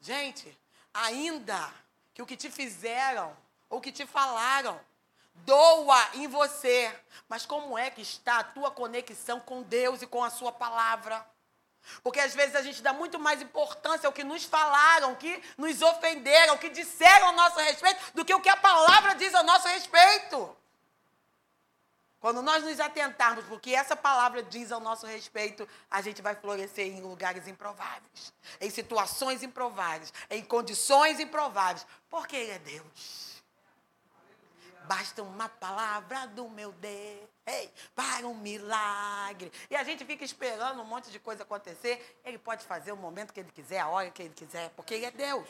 Gente, 0.00 0.56
ainda 0.92 1.72
que 2.12 2.22
o 2.22 2.26
que 2.26 2.36
te 2.36 2.50
fizeram 2.50 3.36
ou 3.68 3.80
que 3.80 3.92
te 3.92 4.06
falaram 4.06 4.80
doa 5.34 6.08
em 6.14 6.26
você. 6.26 6.94
Mas 7.28 7.46
como 7.46 7.78
é 7.78 7.90
que 7.90 8.02
está 8.02 8.38
a 8.38 8.44
tua 8.44 8.70
conexão 8.70 9.40
com 9.40 9.62
Deus 9.62 10.02
e 10.02 10.06
com 10.06 10.22
a 10.22 10.30
sua 10.30 10.52
palavra? 10.52 11.24
Porque 12.02 12.20
às 12.20 12.34
vezes 12.34 12.54
a 12.54 12.62
gente 12.62 12.82
dá 12.82 12.92
muito 12.92 13.18
mais 13.18 13.40
importância 13.40 14.06
ao 14.06 14.12
que 14.12 14.24
nos 14.24 14.44
falaram, 14.44 15.10
ao 15.10 15.16
que 15.16 15.42
nos 15.56 15.80
ofenderam, 15.80 16.52
ao 16.52 16.58
que 16.58 16.68
disseram 16.68 17.28
a 17.28 17.32
nosso 17.32 17.58
respeito, 17.58 18.00
do 18.14 18.24
que 18.24 18.34
o 18.34 18.40
que 18.40 18.48
a 18.48 18.56
palavra 18.56 19.14
diz 19.14 19.34
a 19.34 19.42
nosso 19.42 19.66
respeito. 19.68 20.56
Quando 22.20 22.42
nós 22.42 22.62
nos 22.62 22.78
atentarmos 22.78 23.46
porque 23.46 23.74
essa 23.74 23.96
palavra 23.96 24.42
diz 24.42 24.70
ao 24.70 24.78
nosso 24.78 25.06
respeito, 25.06 25.66
a 25.90 26.02
gente 26.02 26.20
vai 26.20 26.34
florescer 26.34 26.86
em 26.86 27.00
lugares 27.00 27.48
improváveis, 27.48 28.32
em 28.60 28.68
situações 28.68 29.42
improváveis, 29.42 30.12
em 30.28 30.44
condições 30.44 31.18
improváveis, 31.18 31.86
porque 32.10 32.36
Ele 32.36 32.50
é 32.50 32.58
Deus. 32.58 33.29
Basta 34.90 35.22
uma 35.22 35.48
palavra 35.48 36.26
do 36.26 36.48
meu 36.48 36.72
Deus 36.72 37.30
ei, 37.46 37.72
para 37.94 38.26
um 38.26 38.34
milagre. 38.34 39.52
E 39.70 39.76
a 39.76 39.84
gente 39.84 40.04
fica 40.04 40.24
esperando 40.24 40.80
um 40.80 40.84
monte 40.84 41.12
de 41.12 41.20
coisa 41.20 41.44
acontecer. 41.44 42.20
Ele 42.24 42.38
pode 42.38 42.64
fazer 42.64 42.90
o 42.90 42.96
momento 42.96 43.32
que 43.32 43.38
ele 43.38 43.52
quiser, 43.52 43.78
a 43.78 43.88
hora 43.88 44.10
que 44.10 44.20
ele 44.20 44.34
quiser, 44.34 44.70
porque 44.70 44.94
ele 44.94 45.04
é 45.04 45.10
Deus. 45.12 45.48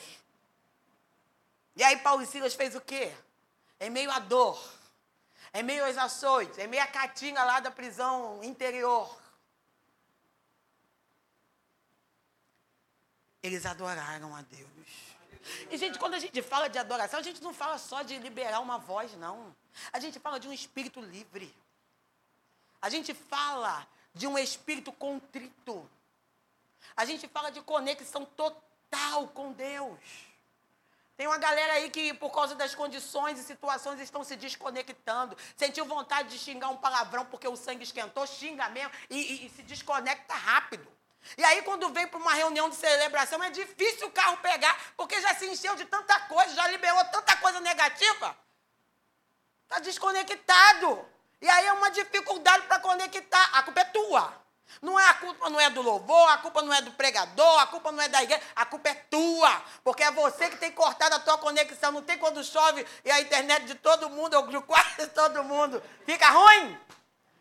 E 1.75 1.83
aí 1.83 1.97
Paulo 1.99 2.23
e 2.23 2.27
Silas 2.27 2.55
fez 2.55 2.75
o 2.75 2.83
quê? 2.83 3.15
Em 3.81 3.89
meio 3.89 4.11
à 4.11 4.19
dor, 4.19 4.63
em 5.55 5.63
meio 5.63 5.87
aos 5.87 5.97
açoites, 5.97 6.59
em 6.59 6.67
meio 6.67 6.83
à 6.83 6.87
catinga 6.87 7.43
lá 7.43 7.61
da 7.61 7.71
prisão 7.71 8.45
interior. 8.45 9.19
Eles 13.43 13.65
adoraram 13.65 14.37
a 14.37 14.43
Deus. 14.43 15.10
E, 15.71 15.77
gente, 15.77 15.99
quando 15.99 16.15
a 16.15 16.19
gente 16.19 16.41
fala 16.43 16.69
de 16.69 16.79
adoração, 16.79 17.21
a 17.21 17.23
gente 17.23 17.43
não 17.43 17.53
fala 17.53 17.79
só 17.79 18.03
de 18.03 18.19
liberar 18.19 18.61
uma 18.61 18.79
voz, 18.79 19.17
não. 19.17 19.55
A 19.93 19.99
gente 19.99 20.19
fala 20.19 20.39
de 20.39 20.49
um 20.49 20.53
espírito 20.53 21.01
livre. 21.01 21.55
A 22.81 22.89
gente 22.89 23.15
fala 23.15 23.87
de 24.15 24.27
um 24.27 24.37
espírito 24.39 24.93
contrito. 24.93 25.89
A 26.97 27.05
gente 27.05 27.29
fala 27.29 27.51
de 27.51 27.61
conexão 27.63 28.25
total 28.25 29.29
com 29.29 29.53
Deus. 29.53 29.99
Tem 31.17 31.27
uma 31.27 31.37
galera 31.37 31.75
aí 31.75 31.91
que, 31.91 32.15
por 32.15 32.31
causa 32.31 32.55
das 32.55 32.75
condições 32.75 33.39
e 33.39 33.43
situações, 33.43 34.01
estão 34.01 34.25
se 34.25 34.37
desconectando. 34.37 35.37
Sentiu 35.55 35.85
vontade 35.85 36.31
de 36.31 36.39
xingar 36.39 36.71
um 36.71 36.79
palavrão 36.79 37.27
porque 37.27 37.47
o 37.47 37.57
sangue 37.57 37.85
esquentou, 37.85 38.27
xinga 38.27 38.69
mesmo 38.71 38.91
e, 39.11 39.17
e, 39.17 39.47
e 39.47 39.51
se 39.51 39.63
desconecta 39.63 40.35
rápido. 40.35 40.91
E 41.37 41.45
aí, 41.45 41.63
quando 41.63 41.89
vem 41.91 42.07
para 42.07 42.19
uma 42.19 42.35
reunião 42.35 42.69
de 42.69 42.77
celebração, 42.77 43.43
é 43.43 43.51
difícil 43.51 44.09
o 44.09 44.11
carro 44.11 44.37
pegar, 44.39 44.77
porque 44.97 45.21
já 45.21 45.35
se 45.35 45.47
encheu 45.47 45.77
de 45.77 45.85
tanta 45.85 46.19
coisa, 46.21 46.55
já 46.55 46.67
liberou 46.69 47.05
tanta 47.07 47.37
coisa 47.37 47.61
negativa. 47.61 48.37
Está 49.65 49.79
desconectado. 49.79 51.07
E 51.41 51.49
aí 51.49 51.67
é 51.67 51.73
uma 51.73 51.91
dificuldade 51.91 52.67
para 52.67 52.81
conectar. 52.81 53.51
A 53.53 53.63
culpa 53.63 53.81
é 53.81 53.85
tua. 53.85 54.41
Não 54.81 54.99
é 54.99 55.07
a 55.09 55.15
culpa 55.15 55.51
não 55.51 55.61
é 55.61 55.69
do 55.69 55.83
louvor, 55.83 56.31
a 56.31 56.39
culpa 56.39 56.63
não 56.63 56.73
é 56.73 56.81
do 56.81 56.93
pregador, 56.93 57.61
a 57.61 57.67
culpa 57.67 57.91
não 57.91 58.03
é 58.03 58.09
da 58.09 58.23
igreja, 58.23 58.43
a 58.55 58.65
culpa 58.65 58.89
é 58.89 58.95
tua. 58.95 59.63
Porque 59.83 60.03
é 60.03 60.11
você 60.11 60.49
que 60.49 60.57
tem 60.57 60.71
cortado 60.73 61.15
a 61.15 61.19
tua 61.19 61.39
conexão. 61.39 61.93
Não 61.93 62.03
tem 62.03 62.19
quando 62.19 62.43
chove 62.45 62.87
e 63.05 63.11
a 63.11 63.21
internet 63.21 63.67
de 63.67 63.75
todo 63.75 64.09
mundo, 64.11 64.35
ou 64.35 64.47
de 64.47 64.61
quase 64.61 65.07
todo 65.15 65.43
mundo, 65.45 65.83
fica 66.07 66.29
ruim? 66.31 66.79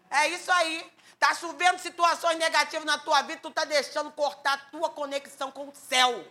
É 0.09 0.27
isso 0.29 0.51
aí. 0.51 0.91
Está 1.19 1.35
chovendo 1.35 1.77
situações 1.79 2.37
negativas 2.37 2.85
na 2.85 2.97
tua 2.97 3.21
vida, 3.23 3.41
tu 3.41 3.49
está 3.49 3.65
deixando 3.65 4.09
cortar 4.09 4.53
a 4.53 4.57
tua 4.57 4.89
conexão 4.89 5.51
com 5.51 5.67
o 5.67 5.75
céu. 5.75 6.25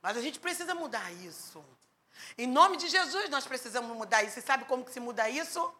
Mas 0.00 0.16
a 0.16 0.20
gente 0.20 0.38
precisa 0.38 0.76
mudar 0.76 1.10
isso. 1.10 1.64
Em 2.38 2.46
nome 2.46 2.76
de 2.76 2.88
Jesus, 2.88 3.28
nós 3.30 3.44
precisamos 3.48 3.96
mudar 3.96 4.22
isso. 4.22 4.38
E 4.38 4.42
sabe 4.42 4.64
como 4.64 4.84
que 4.84 4.92
se 4.92 5.00
muda 5.00 5.28
isso? 5.28 5.74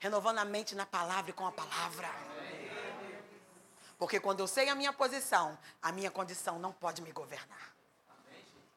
Renovando 0.00 0.38
a 0.38 0.44
mente 0.44 0.74
na 0.74 0.84
palavra 0.84 1.30
e 1.30 1.34
com 1.34 1.46
a 1.46 1.52
palavra. 1.52 2.10
Porque 3.96 4.18
quando 4.18 4.40
eu 4.40 4.48
sei 4.48 4.68
a 4.68 4.74
minha 4.74 4.92
posição, 4.92 5.56
a 5.80 5.92
minha 5.92 6.10
condição 6.10 6.58
não 6.58 6.72
pode 6.72 7.00
me 7.02 7.12
governar. 7.12 7.73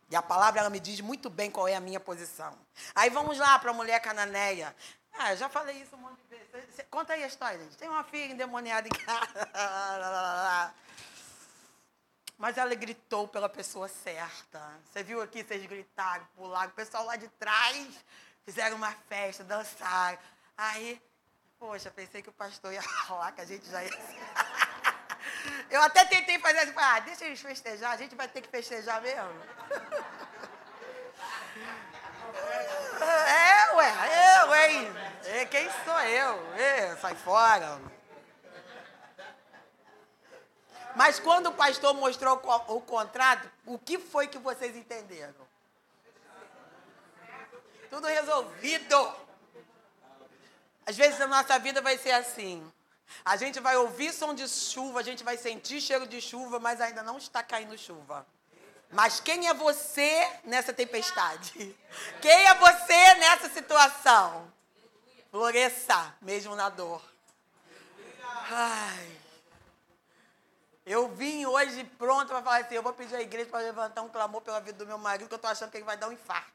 E 0.10 0.16
a 0.16 0.22
palavra 0.22 0.62
ela 0.62 0.70
me 0.70 0.80
diz 0.80 1.02
muito 1.02 1.30
bem 1.30 1.52
qual 1.52 1.68
é 1.68 1.76
a 1.76 1.82
minha 1.82 2.00
posição. 2.00 2.58
Aí 2.96 3.10
vamos 3.10 3.38
lá 3.38 3.60
para 3.60 3.72
a 3.72 3.74
mulher 3.74 4.00
cananeia. 4.00 4.74
Ah, 5.20 5.36
já 5.36 5.50
falei 5.50 5.82
isso 5.82 5.96
um 5.96 6.00
monte 6.00 6.22
de 6.30 6.38
vezes. 6.38 6.86
Conta 6.90 7.14
aí 7.14 7.24
a 7.24 7.28
história, 7.28 7.58
gente. 7.58 7.76
Tem 7.76 7.90
uma 7.90 8.04
filha 8.04 8.32
endemoniada 8.32 8.88
em 8.88 8.92
casa. 9.06 10.74
Mas 12.38 12.58
ela 12.58 12.74
gritou 12.76 13.28
pela 13.28 13.50
pessoa 13.50 13.88
certa. 13.88 14.62
Você 14.86 15.04
viu 15.04 15.22
aqui, 15.22 15.44
vocês 15.44 15.66
gritaram, 15.66 16.26
pularam. 16.36 16.70
O 16.70 16.74
pessoal 16.74 17.04
lá 17.04 17.16
de 17.16 17.28
trás 17.30 17.88
fizeram 18.46 18.78
uma 18.78 18.92
festa, 19.10 19.44
dançaram. 19.44 20.20
Aí, 20.56 21.02
poxa, 21.58 21.90
pensei 21.90 22.22
que 22.22 22.30
o 22.30 22.34
pastor 22.34 22.72
ia 22.72 22.82
falar 23.08 23.32
que 23.32 23.42
a 23.42 23.46
gente 23.46 23.68
já 23.70 23.84
ia. 23.84 23.90
Eu 25.70 25.82
até 25.82 26.06
tentei 26.06 26.40
fazer 26.40 26.60
assim, 26.60 26.74
ah, 26.76 27.00
deixa 27.00 27.26
eles 27.26 27.42
festejar, 27.42 27.92
a 27.92 27.98
gente 27.98 28.16
vai 28.16 28.28
ter 28.28 28.42
que 28.42 28.50
festejar 28.50 29.02
mesmo. 29.02 29.42
É, 33.00 33.74
ué, 33.76 34.42
eu, 34.42 34.56
hein? 34.56 34.94
É, 35.26 35.46
quem 35.46 35.70
sou 35.86 36.00
eu? 36.02 36.56
É, 36.56 36.96
sai 36.98 37.16
fora. 37.16 37.80
Mas 40.96 41.20
quando 41.20 41.48
o 41.48 41.54
pastor 41.54 41.94
mostrou 41.94 42.42
o 42.68 42.82
contrato, 42.82 43.50
o 43.66 43.78
que 43.78 44.00
foi 44.00 44.28
que 44.28 44.40
vocês 44.40 44.76
entenderam? 44.76 45.48
Tudo 47.90 48.08
resolvido. 48.08 49.16
Às 50.86 50.98
vezes 50.98 51.22
a 51.22 51.28
nossa 51.28 51.60
vida 51.60 51.82
vai 51.82 51.98
ser 51.98 52.12
assim. 52.12 52.72
A 53.24 53.36
gente 53.36 53.60
vai 53.60 53.76
ouvir 53.78 54.14
som 54.14 54.34
de 54.34 54.48
chuva, 54.48 55.00
a 55.00 55.04
gente 55.04 55.24
vai 55.24 55.38
sentir 55.38 55.82
cheiro 55.82 56.08
de 56.08 56.22
chuva, 56.22 56.60
mas 56.60 56.82
ainda 56.82 57.04
não 57.04 57.18
está 57.18 57.44
caindo 57.44 57.78
chuva. 57.78 58.26
Mas 58.90 59.20
quem 59.20 59.48
é 59.48 59.54
você 59.54 60.30
nessa 60.44 60.72
tempestade? 60.74 61.76
Quem 62.22 62.32
é 62.32 62.54
você 62.56 63.14
nessa 63.16 63.50
situação? 63.50 64.52
Floresça, 65.30 66.16
mesmo 66.22 66.56
na 66.56 66.70
dor. 66.70 67.02
Ai. 68.50 69.18
Eu 70.86 71.10
vim 71.10 71.46
hoje 71.46 71.84
pronto 71.98 72.30
para 72.30 72.42
falar 72.42 72.62
assim, 72.62 72.76
eu 72.76 72.82
vou 72.82 72.94
pedir 72.94 73.14
à 73.14 73.22
igreja 73.22 73.50
para 73.50 73.60
levantar 73.60 74.02
um 74.04 74.10
clamor 74.10 74.42
pela 74.42 74.62
vida 74.62 74.78
do 74.78 74.88
meu 74.88 74.98
marido, 74.98 75.28
que 75.28 75.34
eu 75.34 75.38
estou 75.38 75.52
achando 75.52 75.70
que 75.70 75.78
ele 75.78 75.84
vai 75.84 75.98
dar 75.98 76.08
um 76.08 76.14
infarto. 76.14 76.54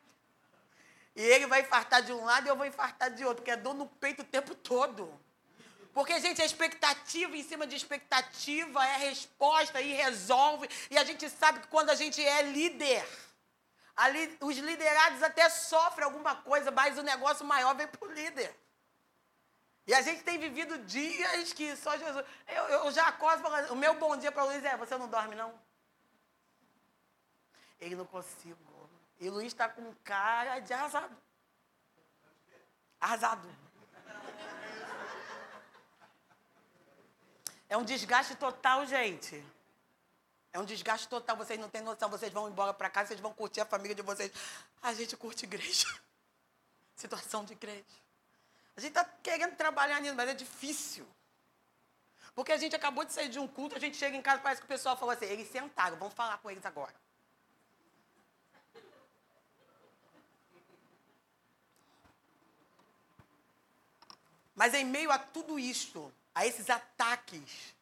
E 1.14 1.20
ele 1.20 1.46
vai 1.46 1.60
infartar 1.60 2.02
de 2.02 2.14
um 2.14 2.24
lado 2.24 2.46
e 2.46 2.48
eu 2.48 2.56
vou 2.56 2.64
infartar 2.64 3.10
de 3.10 3.22
outro, 3.24 3.42
porque 3.42 3.50
é 3.50 3.56
dor 3.56 3.74
no 3.74 3.86
peito 3.86 4.22
o 4.22 4.24
tempo 4.24 4.54
todo. 4.54 5.12
Porque, 5.92 6.18
gente, 6.20 6.40
a 6.40 6.44
expectativa 6.44 7.36
em 7.36 7.42
cima 7.42 7.66
de 7.66 7.76
expectativa 7.76 8.84
é 8.86 8.96
resposta 8.96 9.80
e 9.80 9.92
resolve. 9.92 10.68
E 10.90 10.96
a 10.96 11.04
gente 11.04 11.28
sabe 11.28 11.60
que 11.60 11.68
quando 11.68 11.90
a 11.90 11.94
gente 11.94 12.24
é 12.24 12.42
líder, 12.42 13.06
ali, 13.94 14.36
os 14.40 14.56
liderados 14.56 15.22
até 15.22 15.48
sofrem 15.50 16.04
alguma 16.04 16.36
coisa, 16.36 16.70
mas 16.70 16.96
o 16.96 17.02
negócio 17.02 17.44
maior 17.44 17.74
vem 17.74 17.86
para 17.86 18.08
o 18.08 18.12
líder. 18.12 18.54
E 19.86 19.92
a 19.92 20.00
gente 20.00 20.22
tem 20.22 20.38
vivido 20.38 20.78
dias 20.78 21.52
que 21.52 21.76
só 21.76 21.96
Jesus. 21.98 22.24
Eu, 22.46 22.64
eu 22.64 22.92
já 22.92 23.08
acordo 23.08 23.46
o 23.72 23.76
meu 23.76 23.94
bom 23.98 24.16
dia 24.16 24.30
para 24.32 24.44
o 24.44 24.46
Luiz 24.46 24.64
é: 24.64 24.76
você 24.76 24.96
não 24.96 25.08
dorme, 25.08 25.34
não? 25.34 25.52
Ele 27.80 27.96
não 27.96 28.06
consigo. 28.06 28.58
E 29.18 29.28
o 29.28 29.32
Luiz 29.32 29.48
está 29.48 29.68
com 29.68 29.92
cara 30.04 30.60
de 30.60 30.72
arrasado. 30.72 31.16
Arrasado. 33.00 33.48
É 37.72 37.76
um 37.78 37.84
desgaste 37.84 38.34
total, 38.34 38.84
gente. 38.84 39.42
É 40.52 40.58
um 40.58 40.64
desgaste 40.66 41.08
total. 41.08 41.34
Vocês 41.38 41.58
não 41.58 41.70
têm 41.70 41.80
noção. 41.80 42.10
Vocês 42.10 42.30
vão 42.30 42.46
embora 42.46 42.74
para 42.74 42.90
casa, 42.90 43.08
vocês 43.08 43.20
vão 43.20 43.32
curtir 43.32 43.62
a 43.62 43.64
família 43.64 43.94
de 43.94 44.02
vocês. 44.02 44.30
A 44.82 44.92
gente 44.92 45.16
curte 45.16 45.46
igreja. 45.46 45.88
Situação 46.94 47.46
de 47.46 47.54
igreja. 47.54 47.82
A 48.76 48.80
gente 48.82 48.90
está 48.90 49.06
querendo 49.22 49.56
trabalhar 49.56 50.00
nisso, 50.02 50.14
mas 50.14 50.28
é 50.28 50.34
difícil. 50.34 51.08
Porque 52.34 52.52
a 52.52 52.58
gente 52.58 52.76
acabou 52.76 53.06
de 53.06 53.14
sair 53.14 53.30
de 53.30 53.38
um 53.38 53.48
culto, 53.48 53.74
a 53.74 53.78
gente 53.78 53.96
chega 53.96 54.14
em 54.14 54.20
casa 54.20 54.42
parece 54.42 54.60
que 54.60 54.66
o 54.66 54.68
pessoal 54.68 54.94
falou 54.94 55.14
assim, 55.14 55.24
eles 55.24 55.48
sentaram, 55.48 55.96
vamos 55.96 56.12
falar 56.12 56.36
com 56.38 56.50
eles 56.50 56.66
agora. 56.66 56.94
Mas 64.54 64.74
em 64.74 64.84
meio 64.84 65.10
a 65.10 65.18
tudo 65.18 65.58
isto, 65.58 66.12
a 66.34 66.46
esses 66.46 66.68
ataques, 66.70 67.74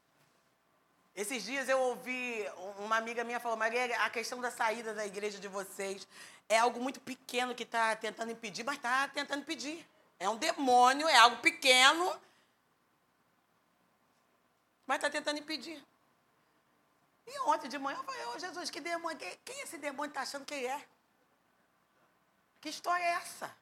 esses 1.14 1.44
dias 1.44 1.68
eu 1.68 1.78
ouvi 1.78 2.44
uma 2.78 2.96
amiga 2.96 3.24
minha 3.24 3.40
falou, 3.40 3.56
Maria, 3.56 3.84
a 4.04 4.10
questão 4.10 4.40
da 4.40 4.50
saída 4.50 4.94
da 4.94 5.04
igreja 5.06 5.38
de 5.38 5.48
vocês 5.48 6.06
é 6.48 6.58
algo 6.58 6.80
muito 6.80 7.00
pequeno 7.00 7.54
que 7.54 7.64
está 7.64 7.94
tentando 7.96 8.32
impedir, 8.32 8.64
mas 8.64 8.76
está 8.76 9.08
tentando 9.08 9.42
impedir. 9.42 9.86
É 10.18 10.28
um 10.28 10.36
demônio, 10.36 11.08
é 11.08 11.16
algo 11.16 11.36
pequeno, 11.38 12.20
mas 14.86 14.96
está 14.96 15.10
tentando 15.10 15.38
impedir. 15.38 15.82
E 17.26 17.40
ontem 17.40 17.68
de 17.68 17.78
manhã 17.78 17.98
eu 17.98 18.04
falei, 18.04 18.24
oh, 18.34 18.38
Jesus, 18.38 18.70
que 18.70 18.80
demônio, 18.80 19.18
quem 19.44 19.60
esse 19.60 19.78
demônio 19.78 20.10
está 20.10 20.22
achando 20.22 20.44
que 20.44 20.54
é? 20.54 20.84
Que 22.60 22.68
história 22.68 23.04
é 23.04 23.12
essa? 23.12 23.54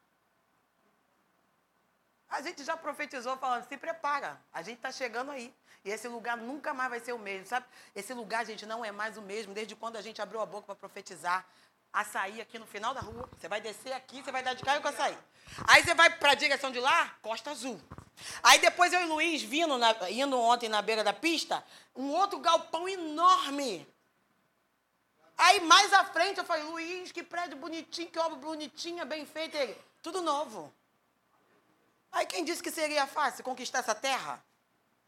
A 2.29 2.43
gente 2.43 2.63
já 2.63 2.77
profetizou 2.77 3.37
falando, 3.39 3.67
se 3.67 3.77
prepara, 3.77 4.41
a 4.53 4.63
gente 4.63 4.77
está 4.77 4.93
chegando 4.93 5.31
aí. 5.31 5.55
E 5.85 5.91
esse 5.91 6.09
lugar 6.09 6.37
nunca 6.37 6.75
mais 6.75 6.91
vai 6.91 7.01
ser 7.01 7.13
o 7.13 7.19
mesmo, 7.19 7.47
sabe? 7.47 7.67
Esse 7.95 8.13
lugar, 8.13 8.45
gente, 8.45 8.67
não 8.67 8.85
é 8.85 8.93
mais 8.93 9.17
o 9.17 9.23
mesmo 9.23 9.55
desde 9.55 9.75
quando 9.75 9.97
a 9.97 10.03
gente 10.03 10.21
abriu 10.21 10.41
a 10.41 10.47
boca 10.47 10.67
para 10.67 10.75
profetizar 10.75 11.47
açaí 11.93 12.41
aqui 12.41 12.59
no 12.59 12.67
final 12.67 12.93
da 12.93 13.01
rua. 13.01 13.29
Você 13.39 13.49
vai 13.49 13.61
descer 13.61 13.93
aqui, 13.93 14.23
você 14.23 14.31
vai 14.31 14.43
dar 14.43 14.55
de 14.55 14.63
cara 14.63 14.81
com 14.81 14.89
açaí. 14.89 15.17
Aí 15.67 15.83
você 15.83 15.95
vai 15.95 16.11
para 16.19 16.33
a 16.33 16.35
direção 16.35 16.71
de 16.71 16.81
lá, 16.81 17.17
Costa 17.23 17.51
Azul. 17.51 17.81
Aí 18.43 18.59
depois 18.59 18.93
eu 18.93 19.01
e 19.01 19.07
Luiz 19.07 19.43
vindo, 19.43 19.79
na, 19.79 20.11
indo 20.11 20.39
ontem 20.39 20.69
na 20.69 20.83
beira 20.83 21.03
da 21.03 21.13
pista, 21.13 21.65
um 21.95 22.11
outro 22.11 22.39
galpão 22.41 22.89
enorme. 22.89 23.87
Aí 25.37 25.61
mais 25.61 25.93
à 25.93 26.05
frente 26.05 26.39
eu 26.39 26.45
falei, 26.45 26.65
Luiz, 26.65 27.13
que 27.13 27.23
prédio 27.23 27.57
bonitinho, 27.57 28.11
que 28.11 28.19
obra 28.19 28.37
bonitinha, 28.37 29.05
bem 29.05 29.25
feita. 29.25 29.57
Ele, 29.57 29.77
tudo 30.03 30.21
novo. 30.21 30.73
Aí 32.11 32.27
quem 32.27 32.45
disse 32.45 32.63
que 32.63 32.71
seria 32.71 33.07
fácil 33.07 33.45
conquistar 33.45 33.81
essa 33.81 33.95
terra? 33.95 34.43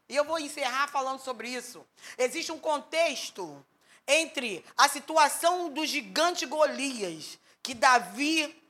E 0.07 0.15
eu 0.15 0.25
vou 0.25 0.39
encerrar 0.39 0.87
falando 0.87 1.19
sobre 1.19 1.49
isso. 1.49 1.85
Existe 2.17 2.51
um 2.51 2.59
contexto 2.59 3.65
entre 4.07 4.65
a 4.77 4.89
situação 4.89 5.69
do 5.69 5.85
gigante 5.85 6.45
Golias, 6.45 7.39
que 7.63 7.73
Davi 7.73 8.61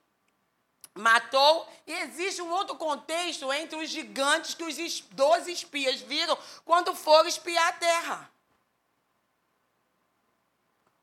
matou, 0.93 1.67
e 1.87 1.93
existe 1.93 2.41
um 2.41 2.51
outro 2.51 2.75
contexto 2.75 3.51
entre 3.51 3.77
os 3.77 3.89
gigantes 3.89 4.53
que 4.53 4.63
os 4.63 5.01
doze 5.11 5.51
espias 5.51 6.01
viram 6.01 6.37
quando 6.65 6.93
foram 6.93 7.27
espiar 7.27 7.69
a 7.69 7.73
terra. 7.73 8.31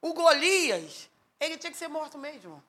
O 0.01 0.13
Golias, 0.13 1.09
ele 1.41 1.59
tinha 1.59 1.73
que 1.73 1.79
ser 1.79 1.89
morto 1.89 2.17
mesmo. 2.17 2.63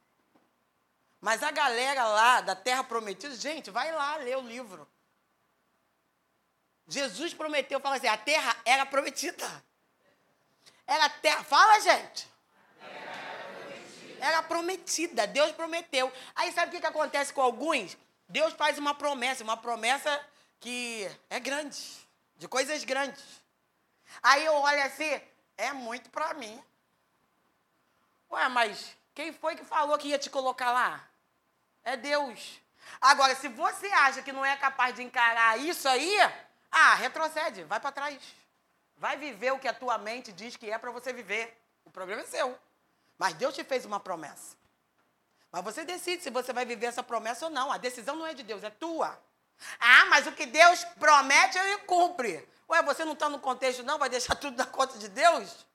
Mas 1.21 1.43
a 1.43 1.51
galera 1.51 2.05
lá 2.05 2.41
da 2.41 2.55
Terra 2.55 2.83
Prometida, 2.83 3.35
gente, 3.35 3.69
vai 3.69 3.91
lá 3.91 4.15
ler 4.17 4.37
o 4.37 4.41
livro. 4.41 4.87
Jesus 6.87 7.33
prometeu, 7.33 7.79
fala 7.79 7.97
assim, 7.97 8.07
a 8.07 8.17
terra 8.17 8.55
era 8.65 8.85
prometida. 8.85 9.47
Era 10.87 11.07
terra, 11.07 11.43
fala 11.43 11.79
gente. 11.81 12.27
Era 14.19 14.41
prometida, 14.43 15.27
Deus 15.27 15.51
prometeu. 15.51 16.11
Aí 16.35 16.51
sabe 16.51 16.69
o 16.69 16.71
que, 16.71 16.81
que 16.81 16.87
acontece 16.87 17.31
com 17.31 17.41
alguns? 17.41 17.95
Deus 18.27 18.53
faz 18.53 18.77
uma 18.77 18.93
promessa, 18.95 19.43
uma 19.43 19.55
promessa 19.55 20.19
que 20.59 21.09
é 21.29 21.39
grande, 21.39 21.79
de 22.37 22.47
coisas 22.47 22.83
grandes. 22.83 23.23
Aí 24.21 24.43
eu 24.45 24.53
olho 24.53 24.81
assim, 24.83 25.21
é 25.57 25.71
muito 25.73 26.09
para 26.09 26.33
mim. 26.33 26.61
Ué, 28.31 28.47
mas 28.49 28.95
quem 29.13 29.31
foi 29.31 29.55
que 29.55 29.63
falou 29.63 29.97
que 29.97 30.07
ia 30.07 30.19
te 30.19 30.29
colocar 30.29 30.71
lá? 30.71 31.08
É 31.83 31.97
Deus. 31.97 32.59
Agora, 32.99 33.35
se 33.35 33.47
você 33.47 33.87
acha 33.87 34.21
que 34.21 34.31
não 34.31 34.45
é 34.45 34.55
capaz 34.57 34.95
de 34.95 35.03
encarar 35.03 35.59
isso 35.59 35.87
aí, 35.87 36.17
ah, 36.71 36.95
retrocede, 36.95 37.63
vai 37.63 37.79
para 37.79 37.91
trás. 37.91 38.19
Vai 38.97 39.17
viver 39.17 39.51
o 39.51 39.59
que 39.59 39.67
a 39.67 39.73
tua 39.73 39.97
mente 39.97 40.31
diz 40.31 40.55
que 40.55 40.69
é 40.69 40.77
para 40.77 40.91
você 40.91 41.13
viver. 41.13 41.57
O 41.85 41.89
problema 41.89 42.21
é 42.21 42.25
seu. 42.25 42.57
Mas 43.17 43.33
Deus 43.33 43.55
te 43.55 43.63
fez 43.63 43.85
uma 43.85 43.99
promessa. 43.99 44.57
Mas 45.51 45.63
você 45.63 45.83
decide 45.83 46.21
se 46.21 46.29
você 46.29 46.53
vai 46.53 46.65
viver 46.65 46.87
essa 46.87 47.01
promessa 47.01 47.45
ou 47.45 47.51
não. 47.51 47.71
A 47.71 47.77
decisão 47.77 48.15
não 48.15 48.27
é 48.27 48.33
de 48.33 48.43
Deus, 48.43 48.63
é 48.63 48.69
tua. 48.69 49.19
Ah, 49.79 50.05
mas 50.05 50.27
o 50.27 50.31
que 50.31 50.45
Deus 50.45 50.83
promete, 50.99 51.57
ele 51.57 51.77
cumpre. 51.79 52.47
Ué, 52.69 52.83
você 52.83 53.03
não 53.03 53.13
está 53.13 53.27
no 53.27 53.39
contexto, 53.39 53.83
não? 53.83 53.97
Vai 53.97 54.09
deixar 54.09 54.35
tudo 54.37 54.57
na 54.57 54.65
conta 54.65 54.97
de 54.97 55.09
Deus? 55.09 55.65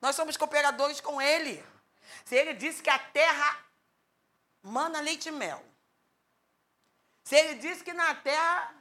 Nós 0.00 0.14
somos 0.14 0.36
cooperadores 0.36 1.00
com 1.00 1.20
Ele. 1.20 1.64
Se 2.24 2.36
Ele 2.36 2.54
disse 2.54 2.82
que 2.82 2.90
a 2.90 2.98
terra 2.98 3.56
mana 4.68 5.00
leite 5.00 5.28
e 5.28 5.32
mel. 5.32 5.64
Se 7.24 7.36
Ele 7.36 7.54
disse 7.56 7.82
que 7.82 7.92
na 7.92 8.14
terra 8.14 8.74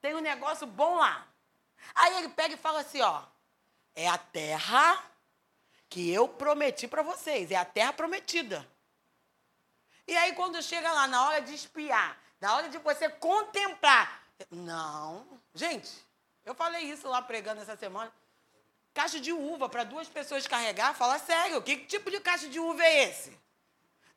tem 0.00 0.14
um 0.14 0.20
negócio 0.20 0.66
bom 0.66 0.96
lá. 0.96 1.26
Aí 1.94 2.16
Ele 2.18 2.28
pega 2.28 2.54
e 2.54 2.58
fala 2.58 2.80
assim, 2.80 3.00
ó. 3.00 3.22
É 3.94 4.08
a 4.08 4.18
terra 4.18 5.02
que 5.88 6.10
eu 6.10 6.28
prometi 6.28 6.88
para 6.88 7.02
vocês. 7.02 7.50
É 7.50 7.56
a 7.56 7.64
terra 7.64 7.92
prometida. 7.92 8.68
E 10.06 10.16
aí, 10.16 10.34
quando 10.34 10.62
chega 10.62 10.92
lá, 10.92 11.06
na 11.06 11.26
hora 11.26 11.40
de 11.40 11.54
espiar, 11.54 12.18
na 12.40 12.56
hora 12.56 12.68
de 12.68 12.78
você 12.78 13.08
contemplar. 13.08 14.22
Não. 14.50 15.26
Gente, 15.54 15.90
eu 16.44 16.54
falei 16.54 16.82
isso 16.82 17.08
lá 17.08 17.22
pregando 17.22 17.62
essa 17.62 17.76
semana. 17.76 18.12
Caixa 18.92 19.18
de 19.18 19.32
uva 19.32 19.68
para 19.68 19.82
duas 19.82 20.08
pessoas 20.08 20.46
carregar, 20.46 20.94
fala 20.94 21.18
sério, 21.18 21.62
que 21.62 21.76
tipo 21.78 22.10
de 22.10 22.20
caixa 22.20 22.48
de 22.48 22.60
uva 22.60 22.84
é 22.84 23.04
esse? 23.04 23.43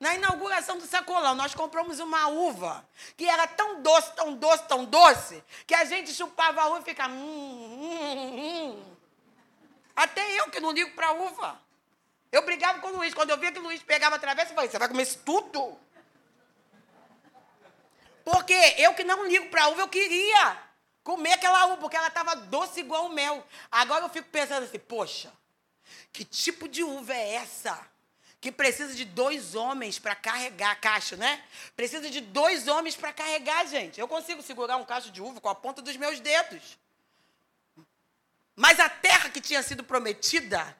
Na 0.00 0.14
inauguração 0.14 0.78
do 0.78 0.86
sacolão, 0.86 1.34
nós 1.34 1.54
compramos 1.54 1.98
uma 1.98 2.28
uva 2.28 2.88
que 3.16 3.28
era 3.28 3.48
tão 3.48 3.82
doce, 3.82 4.12
tão 4.14 4.34
doce, 4.34 4.62
tão 4.68 4.84
doce, 4.84 5.42
que 5.66 5.74
a 5.74 5.84
gente 5.84 6.14
chupava 6.14 6.62
a 6.62 6.68
uva 6.68 6.80
e 6.80 6.84
ficava. 6.84 7.12
Hum, 7.12 7.18
hum, 7.18 8.38
hum. 8.38 8.96
Até 9.96 10.38
eu 10.38 10.48
que 10.50 10.60
não 10.60 10.70
ligo 10.70 10.94
para 10.94 11.10
uva. 11.12 11.60
Eu 12.30 12.42
brigava 12.44 12.78
com 12.78 12.88
o 12.88 12.96
Luiz. 12.98 13.12
Quando 13.12 13.30
eu 13.30 13.38
via 13.38 13.50
que 13.50 13.58
o 13.58 13.62
Luiz 13.62 13.82
pegava 13.82 14.14
a 14.14 14.18
travessa, 14.20 14.52
eu 14.52 14.54
falei: 14.54 14.70
você 14.70 14.78
vai 14.78 14.86
comer 14.86 15.02
isso 15.02 15.18
tudo? 15.24 15.76
Porque 18.24 18.54
eu 18.76 18.94
que 18.94 19.02
não 19.02 19.26
ligo 19.26 19.48
para 19.48 19.68
uva, 19.68 19.80
eu 19.80 19.88
queria 19.88 20.56
comer 21.02 21.32
aquela 21.32 21.66
uva, 21.66 21.78
porque 21.78 21.96
ela 21.96 22.08
estava 22.08 22.36
doce 22.36 22.78
igual 22.78 23.06
o 23.06 23.12
mel. 23.12 23.44
Agora 23.72 24.04
eu 24.04 24.10
fico 24.10 24.28
pensando 24.28 24.62
assim: 24.62 24.78
poxa, 24.78 25.32
que 26.12 26.24
tipo 26.24 26.68
de 26.68 26.84
uva 26.84 27.14
é 27.14 27.34
essa? 27.34 27.97
Que 28.40 28.52
precisa 28.52 28.94
de 28.94 29.04
dois 29.04 29.54
homens 29.54 29.98
para 29.98 30.14
carregar 30.14 30.70
a 30.70 30.76
caixa, 30.76 31.16
né? 31.16 31.44
Precisa 31.74 32.08
de 32.08 32.20
dois 32.20 32.68
homens 32.68 32.94
para 32.94 33.12
carregar, 33.12 33.66
gente. 33.66 33.98
Eu 33.98 34.06
consigo 34.06 34.42
segurar 34.42 34.76
um 34.76 34.84
cacho 34.84 35.10
de 35.10 35.20
uva 35.20 35.40
com 35.40 35.48
a 35.48 35.54
ponta 35.54 35.82
dos 35.82 35.96
meus 35.96 36.20
dedos. 36.20 36.78
Mas 38.54 38.78
a 38.78 38.88
terra 38.88 39.30
que 39.30 39.40
tinha 39.40 39.62
sido 39.62 39.82
prometida 39.82 40.76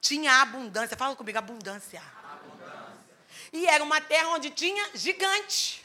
tinha 0.00 0.42
abundância. 0.42 0.96
Fala 0.96 1.14
comigo, 1.16 1.38
abundância. 1.38 2.02
abundância. 2.22 3.04
E 3.52 3.66
era 3.66 3.82
uma 3.84 4.00
terra 4.00 4.28
onde 4.28 4.50
tinha 4.50 4.90
gigante. 4.94 5.84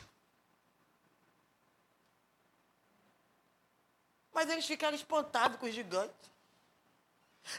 Mas 4.33 4.49
eles 4.49 4.65
ficaram 4.65 4.95
espantados 4.95 5.57
com 5.57 5.65
os 5.65 5.73
gigantes. 5.73 6.29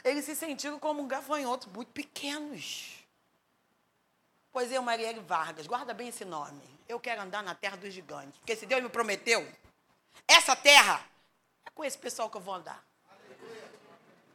Eles 0.03 0.25
se 0.25 0.35
sentiram 0.35 0.79
como 0.79 1.01
um 1.01 1.07
gafanhoto, 1.07 1.69
muito 1.69 1.91
pequenos. 1.91 3.00
Pois 4.51 4.71
eu, 4.71 4.81
Marielle 4.81 5.21
Vargas, 5.21 5.65
guarda 5.65 5.93
bem 5.93 6.09
esse 6.09 6.25
nome. 6.25 6.61
Eu 6.87 6.99
quero 6.99 7.21
andar 7.21 7.41
na 7.41 7.55
terra 7.55 7.77
dos 7.77 7.93
gigantes. 7.93 8.37
Porque 8.39 8.55
se 8.55 8.65
Deus 8.65 8.83
me 8.83 8.89
prometeu, 8.89 9.49
essa 10.27 10.55
terra 10.55 11.05
é 11.65 11.69
com 11.69 11.85
esse 11.85 11.97
pessoal 11.97 12.29
que 12.29 12.35
eu 12.35 12.41
vou 12.41 12.55
andar. 12.55 12.83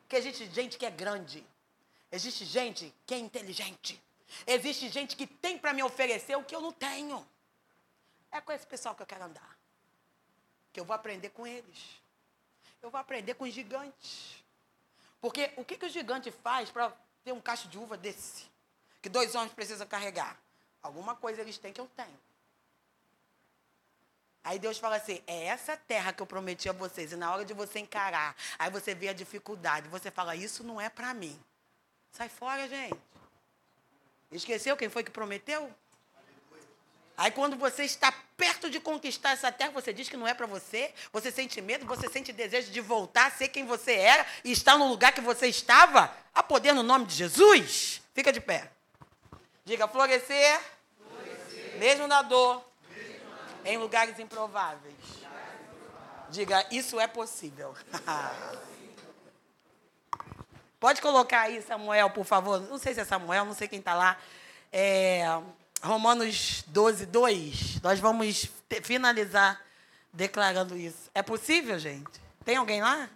Porque 0.01 0.17
existe 0.17 0.47
gente 0.51 0.79
que 0.79 0.87
é 0.87 0.91
grande. 0.91 1.45
Existe 2.11 2.45
gente 2.47 2.95
que 3.05 3.13
é 3.13 3.19
inteligente. 3.19 4.03
Existe 4.47 4.89
gente 4.89 5.17
que 5.17 5.27
tem 5.27 5.59
para 5.59 5.75
me 5.75 5.83
oferecer 5.83 6.37
o 6.37 6.45
que 6.45 6.55
eu 6.55 6.61
não 6.61 6.73
tenho. 6.73 7.27
É 8.31 8.41
com 8.41 8.53
esse 8.53 8.67
pessoal 8.67 8.95
que 8.95 9.03
eu 9.03 9.07
quero 9.07 9.25
andar. 9.25 9.59
Que 10.73 10.81
eu 10.81 10.85
vou 10.85 10.95
aprender 10.95 11.31
com 11.31 11.47
eles. 11.47 12.01
Eu 12.81 12.89
vou 12.89 13.01
aprender 13.01 13.35
com 13.35 13.45
os 13.45 13.53
gigantes. 13.53 14.43
Porque 15.21 15.53
o 15.57 15.65
que, 15.65 15.77
que 15.77 15.87
o 15.87 15.91
gigante 15.91 16.31
faz 16.31 16.71
para 16.71 16.91
ter 17.25 17.33
um 17.33 17.41
cacho 17.41 17.69
de 17.69 17.77
uva 17.77 17.97
desse? 17.97 18.56
Que 19.07 19.11
dois 19.11 19.37
homens 19.37 19.53
precisam 19.53 19.87
carregar? 19.87 20.37
Alguma 20.83 21.15
coisa 21.15 21.41
eles 21.41 21.57
têm 21.59 21.73
que 21.73 21.81
eu 21.81 21.89
tenho. 21.97 22.19
Aí 24.43 24.59
Deus 24.59 24.79
fala 24.79 24.97
assim: 24.97 25.23
é 25.29 25.45
essa 25.45 25.77
terra 25.77 26.13
que 26.13 26.21
eu 26.21 26.27
prometi 26.27 26.69
a 26.69 26.73
vocês. 26.73 27.13
E 27.13 27.17
na 27.17 27.33
hora 27.33 27.45
de 27.45 27.55
você 27.55 27.79
encarar, 27.79 28.35
aí 28.59 28.69
você 28.69 28.97
vê 28.97 29.09
a 29.09 29.13
dificuldade. 29.13 29.89
Você 29.91 30.11
fala: 30.11 30.35
isso 30.35 30.65
não 30.65 30.81
é 30.81 30.89
para 30.89 31.15
mim. 31.15 31.41
Sai 32.11 32.29
fora, 32.29 32.67
gente. 32.67 32.99
Esqueceu 34.33 34.77
quem 34.77 34.89
foi 34.89 35.05
que 35.05 35.11
prometeu? 35.13 35.73
Aí 37.17 37.31
quando 37.31 37.57
você 37.57 37.85
está 37.85 38.11
perto 38.37 38.69
de 38.69 38.81
conquistar 38.81 39.31
essa 39.31 39.53
terra, 39.53 39.71
você 39.71 39.93
diz 39.93 40.09
que 40.09 40.17
não 40.17 40.27
é 40.27 40.35
para 40.35 40.47
você, 40.47 40.93
você 41.13 41.31
sente 41.31 41.61
medo, 41.61 41.87
você 41.87 42.09
sente 42.09 42.33
desejo 42.33 42.73
de 42.73 42.81
voltar 42.81 43.27
a 43.27 43.31
ser 43.31 43.47
quem 43.51 43.65
você 43.65 43.93
era 43.93 44.27
e 44.43 44.51
estar 44.51 44.77
no 44.77 44.89
lugar 44.89 45.13
que 45.13 45.21
você 45.21 45.47
estava, 45.47 46.13
a 46.35 46.43
poder 46.43 46.73
no 46.73 46.83
nome 46.83 47.07
de 47.07 47.15
Jesus. 47.15 48.03
Fica 48.13 48.33
de 48.33 48.41
pé. 48.41 48.73
Diga, 49.67 49.87
florescer, 49.89 50.61
florescer. 50.97 51.79
mesmo 51.81 52.07
na 52.07 52.23
dor, 52.23 52.65
mesmo 52.89 53.29
na 53.29 53.37
dor. 53.37 53.67
em 53.67 53.77
lugares 53.77 54.17
improváveis. 54.21 54.95
Diga, 56.31 56.65
isso 56.71 57.01
é 57.01 57.09
possível. 57.09 57.75
Pode 60.79 61.03
colocar 61.03 61.41
aí, 61.41 61.61
Samuel, 61.63 62.11
por 62.11 62.25
favor. 62.25 62.61
Não 62.61 62.79
sei 62.79 62.95
se 62.95 63.01
é 63.01 63.05
Samuel, 63.05 63.45
não 63.45 63.55
sei 63.55 63.67
quem 63.67 63.81
está 63.81 63.93
lá. 63.93 64.17
É, 64.73 65.25
Romanos 65.83 66.63
12, 66.69 67.05
2. 67.07 67.81
Nós 67.81 67.99
vamos 67.99 68.49
finalizar 68.85 69.61
declarando 70.13 70.77
isso. 70.77 71.11
É 71.13 71.25
possível, 71.25 71.77
gente? 71.77 72.21
Tem 72.45 72.55
alguém 72.55 72.81
lá? 72.81 73.11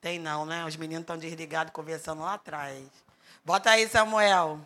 Tem 0.00 0.20
não, 0.20 0.46
né? 0.46 0.64
Os 0.64 0.76
meninos 0.76 1.00
estão 1.00 1.18
desligados 1.18 1.72
conversando 1.72 2.22
lá 2.22 2.34
atrás. 2.34 2.86
Bota 3.44 3.70
aí, 3.70 3.86
Samuel. 3.86 4.58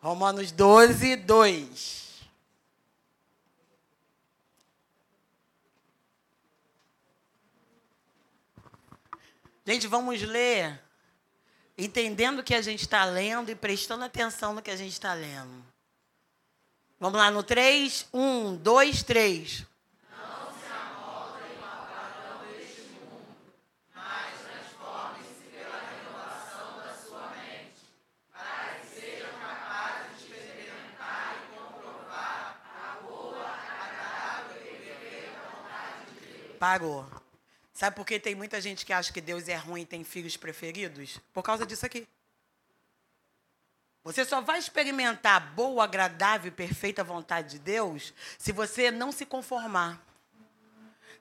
Romanos 0.00 0.52
12, 0.52 1.16
2. 1.16 2.00
Gente, 9.66 9.86
vamos 9.88 10.22
ler 10.22 10.80
entendendo 11.76 12.38
o 12.38 12.44
que 12.44 12.54
a 12.54 12.62
gente 12.62 12.82
está 12.82 13.04
lendo 13.04 13.50
e 13.50 13.54
prestando 13.54 14.04
atenção 14.04 14.54
no 14.54 14.62
que 14.62 14.70
a 14.70 14.76
gente 14.76 14.92
está 14.92 15.12
lendo. 15.12 15.64
Vamos 16.98 17.18
lá 17.18 17.30
no 17.30 17.42
3? 17.42 18.06
1, 18.12 18.56
2, 18.56 19.02
3. 19.02 19.66
Não 20.10 20.52
se 20.52 20.66
amoldem 20.66 21.56
ao 21.62 21.86
padrão 21.86 22.46
deste 22.46 22.82
mundo, 22.82 23.36
mas 23.94 24.34
transformem-se 24.42 25.44
pela 25.50 25.80
Parou. 36.60 37.06
Sabe 37.72 37.96
por 37.96 38.04
que 38.04 38.20
tem 38.20 38.34
muita 38.34 38.60
gente 38.60 38.84
que 38.84 38.92
acha 38.92 39.10
que 39.10 39.20
Deus 39.22 39.48
é 39.48 39.56
ruim 39.56 39.80
e 39.80 39.86
tem 39.86 40.04
filhos 40.04 40.36
preferidos? 40.36 41.18
Por 41.32 41.42
causa 41.42 41.64
disso 41.64 41.86
aqui. 41.86 42.06
Você 44.04 44.26
só 44.26 44.42
vai 44.42 44.58
experimentar 44.58 45.36
a 45.36 45.40
boa, 45.40 45.84
agradável 45.84 46.48
e 46.48 46.54
perfeita 46.54 47.02
vontade 47.02 47.52
de 47.52 47.58
Deus 47.60 48.12
se 48.38 48.52
você 48.52 48.90
não 48.90 49.10
se 49.10 49.24
conformar. 49.24 50.04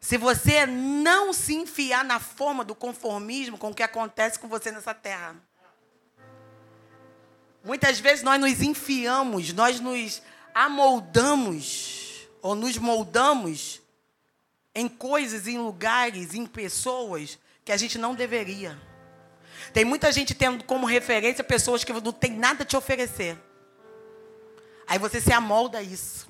Se 0.02 0.18
você 0.18 0.66
não 0.66 1.32
se 1.32 1.56
enfiar 1.56 2.04
na 2.04 2.20
forma 2.20 2.66
do 2.66 2.76
conformismo 2.76 3.58
com 3.58 3.70
o 3.70 3.74
que 3.74 3.84
acontece 3.84 4.38
com 4.38 4.50
você 4.50 4.74
nessa 4.74 4.94
terra. 4.94 5.38
Muitas 7.64 7.98
vezes 7.98 8.24
nós 8.24 8.42
nos 8.42 8.62
enfiamos, 8.62 9.54
nós 9.54 9.80
nos 9.80 10.22
amoldamos 10.54 12.28
ou 12.42 12.56
nos 12.56 12.78
moldamos 12.78 13.82
em 14.74 14.88
coisas, 14.88 15.48
em 15.48 15.58
lugares, 15.58 16.34
em 16.34 16.46
pessoas 16.46 17.38
que 17.66 17.72
a 17.72 17.78
gente 17.78 17.98
não 17.98 18.16
deveria. 18.16 18.80
Tem 19.74 19.86
muita 19.86 20.12
gente 20.12 20.34
tendo 20.34 20.64
como 20.64 20.86
referência 20.86 21.44
pessoas 21.44 21.84
que 21.84 21.94
não 21.94 22.12
tem 22.12 22.32
nada 22.32 22.64
a 22.64 22.66
te 22.66 22.78
oferecer. 22.78 23.38
Aí 24.88 24.98
você 24.98 25.22
se 25.22 25.32
amolda 25.32 25.78
a 25.78 25.84
isso. 25.84 26.28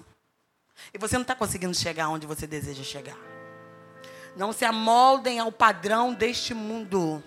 E 0.94 0.98
você 0.98 1.16
não 1.16 1.22
está 1.22 1.36
conseguindo 1.36 1.74
chegar 1.74 2.10
onde 2.10 2.28
você 2.28 2.46
deseja 2.48 2.84
chegar. 2.84 3.18
Não 4.36 4.52
se 4.52 4.66
amoldem 4.66 5.40
ao 5.40 5.52
padrão 5.52 6.14
deste 6.14 6.54
mundo. 6.54 7.24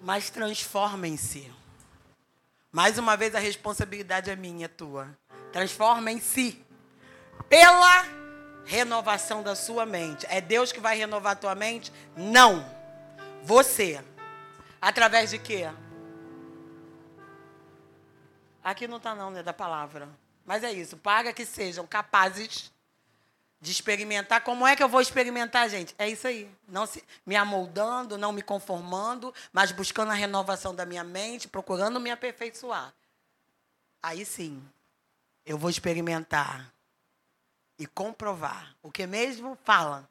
Mas 0.00 0.30
transformem-se. 0.30 1.52
Mais 2.70 2.98
uma 2.98 3.16
vez 3.16 3.34
a 3.34 3.38
responsabilidade 3.38 4.30
é 4.30 4.36
minha, 4.36 4.66
é 4.66 4.68
tua. 4.68 5.08
Transformem-se 5.52 6.62
pela 7.48 8.15
renovação 8.66 9.42
da 9.42 9.54
sua 9.54 9.86
mente. 9.86 10.26
É 10.28 10.40
Deus 10.40 10.72
que 10.72 10.80
vai 10.80 10.98
renovar 10.98 11.32
a 11.32 11.36
tua 11.36 11.54
mente? 11.54 11.92
Não. 12.16 12.64
Você. 13.42 14.04
Através 14.80 15.30
de 15.30 15.38
quê? 15.38 15.70
Aqui 18.62 18.88
não 18.88 18.96
está 18.96 19.14
não, 19.14 19.30
né, 19.30 19.42
da 19.42 19.52
palavra. 19.52 20.08
Mas 20.44 20.62
é 20.64 20.72
isso, 20.72 20.96
para 20.96 21.32
que 21.32 21.46
sejam 21.46 21.86
capazes 21.86 22.72
de 23.60 23.70
experimentar. 23.72 24.42
Como 24.42 24.66
é 24.66 24.76
que 24.76 24.82
eu 24.82 24.88
vou 24.88 25.00
experimentar, 25.00 25.68
gente? 25.70 25.94
É 25.98 26.08
isso 26.08 26.26
aí. 26.26 26.50
Não 26.68 26.86
se, 26.86 27.02
me 27.24 27.36
amoldando, 27.36 28.18
não 28.18 28.32
me 28.32 28.42
conformando, 28.42 29.32
mas 29.52 29.72
buscando 29.72 30.10
a 30.10 30.14
renovação 30.14 30.74
da 30.74 30.84
minha 30.84 31.04
mente, 31.04 31.48
procurando 31.48 31.98
me 32.00 32.10
aperfeiçoar. 32.10 32.92
Aí 34.02 34.24
sim, 34.24 34.62
eu 35.44 35.56
vou 35.56 35.70
experimentar 35.70 36.72
e 37.78 37.86
comprovar. 37.86 38.74
O 38.82 38.90
que 38.90 39.06
mesmo? 39.06 39.56
Fala. 39.64 40.08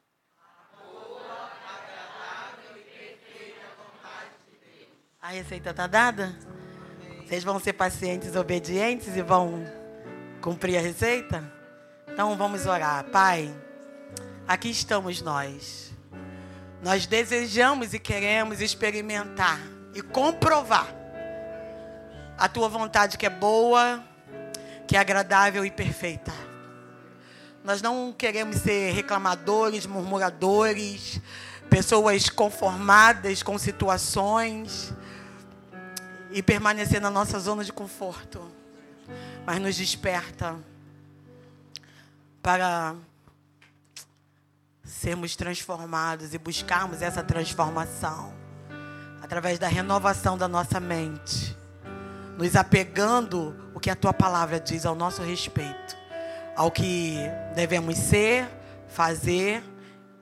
A 5.21 5.29
receita 5.29 5.71
está 5.71 5.87
dada? 5.87 6.37
Vocês 7.25 7.43
vão 7.43 7.59
ser 7.59 7.73
pacientes, 7.73 8.35
obedientes 8.35 9.15
e 9.17 9.23
vão 9.23 9.65
cumprir 10.39 10.77
a 10.77 10.81
receita? 10.81 11.51
Então 12.07 12.37
vamos 12.37 12.67
orar. 12.67 13.03
Pai, 13.05 13.51
aqui 14.47 14.69
estamos 14.69 15.21
nós. 15.23 15.91
Nós 16.83 17.07
desejamos 17.07 17.95
e 17.95 17.99
queremos 17.99 18.61
experimentar 18.61 19.59
e 19.95 20.01
comprovar 20.03 20.93
a 22.37 22.47
tua 22.47 22.69
vontade 22.69 23.17
que 23.17 23.25
é 23.25 23.29
boa, 23.29 24.03
que 24.87 24.95
é 24.95 24.99
agradável 24.99 25.65
e 25.65 25.71
perfeita. 25.71 26.44
Nós 27.65 27.81
não 27.81 28.13
queremos 28.15 28.57
ser 28.57 28.91
reclamadores, 28.93 29.87
murmuradores, 29.87 31.19
pessoas 31.67 32.29
conformadas 32.29 33.41
com 33.41 33.57
situações 33.57 34.93
e 36.29 36.43
permanecer 36.43 37.01
na 37.01 37.09
nossa 37.09 37.39
zona 37.39 37.63
de 37.63 37.73
conforto, 37.73 38.39
mas 39.47 39.59
nos 39.59 39.75
desperta 39.75 40.55
para 42.39 42.93
sermos 44.83 45.35
transformados 45.35 46.35
e 46.35 46.37
buscarmos 46.37 47.01
essa 47.01 47.23
transformação 47.23 48.31
através 49.23 49.57
da 49.57 49.67
renovação 49.67 50.37
da 50.37 50.47
nossa 50.47 50.79
mente, 50.79 51.57
nos 52.37 52.55
apegando 52.55 53.71
o 53.73 53.79
que 53.79 53.89
a 53.89 53.95
tua 53.95 54.13
palavra 54.13 54.59
diz 54.59 54.85
ao 54.85 54.93
nosso 54.93 55.23
respeito, 55.23 56.04
ao 56.55 56.71
que 56.71 57.17
devemos 57.53 57.97
ser, 57.97 58.47
fazer 58.87 59.61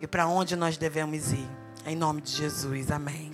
e 0.02 0.08
para 0.08 0.28
onde 0.28 0.56
nós 0.56 0.78
devemos 0.78 1.32
ir. 1.32 1.50
Em 1.86 1.96
nome 1.96 2.22
de 2.22 2.32
Jesus, 2.32 2.91
amém. 2.91 3.32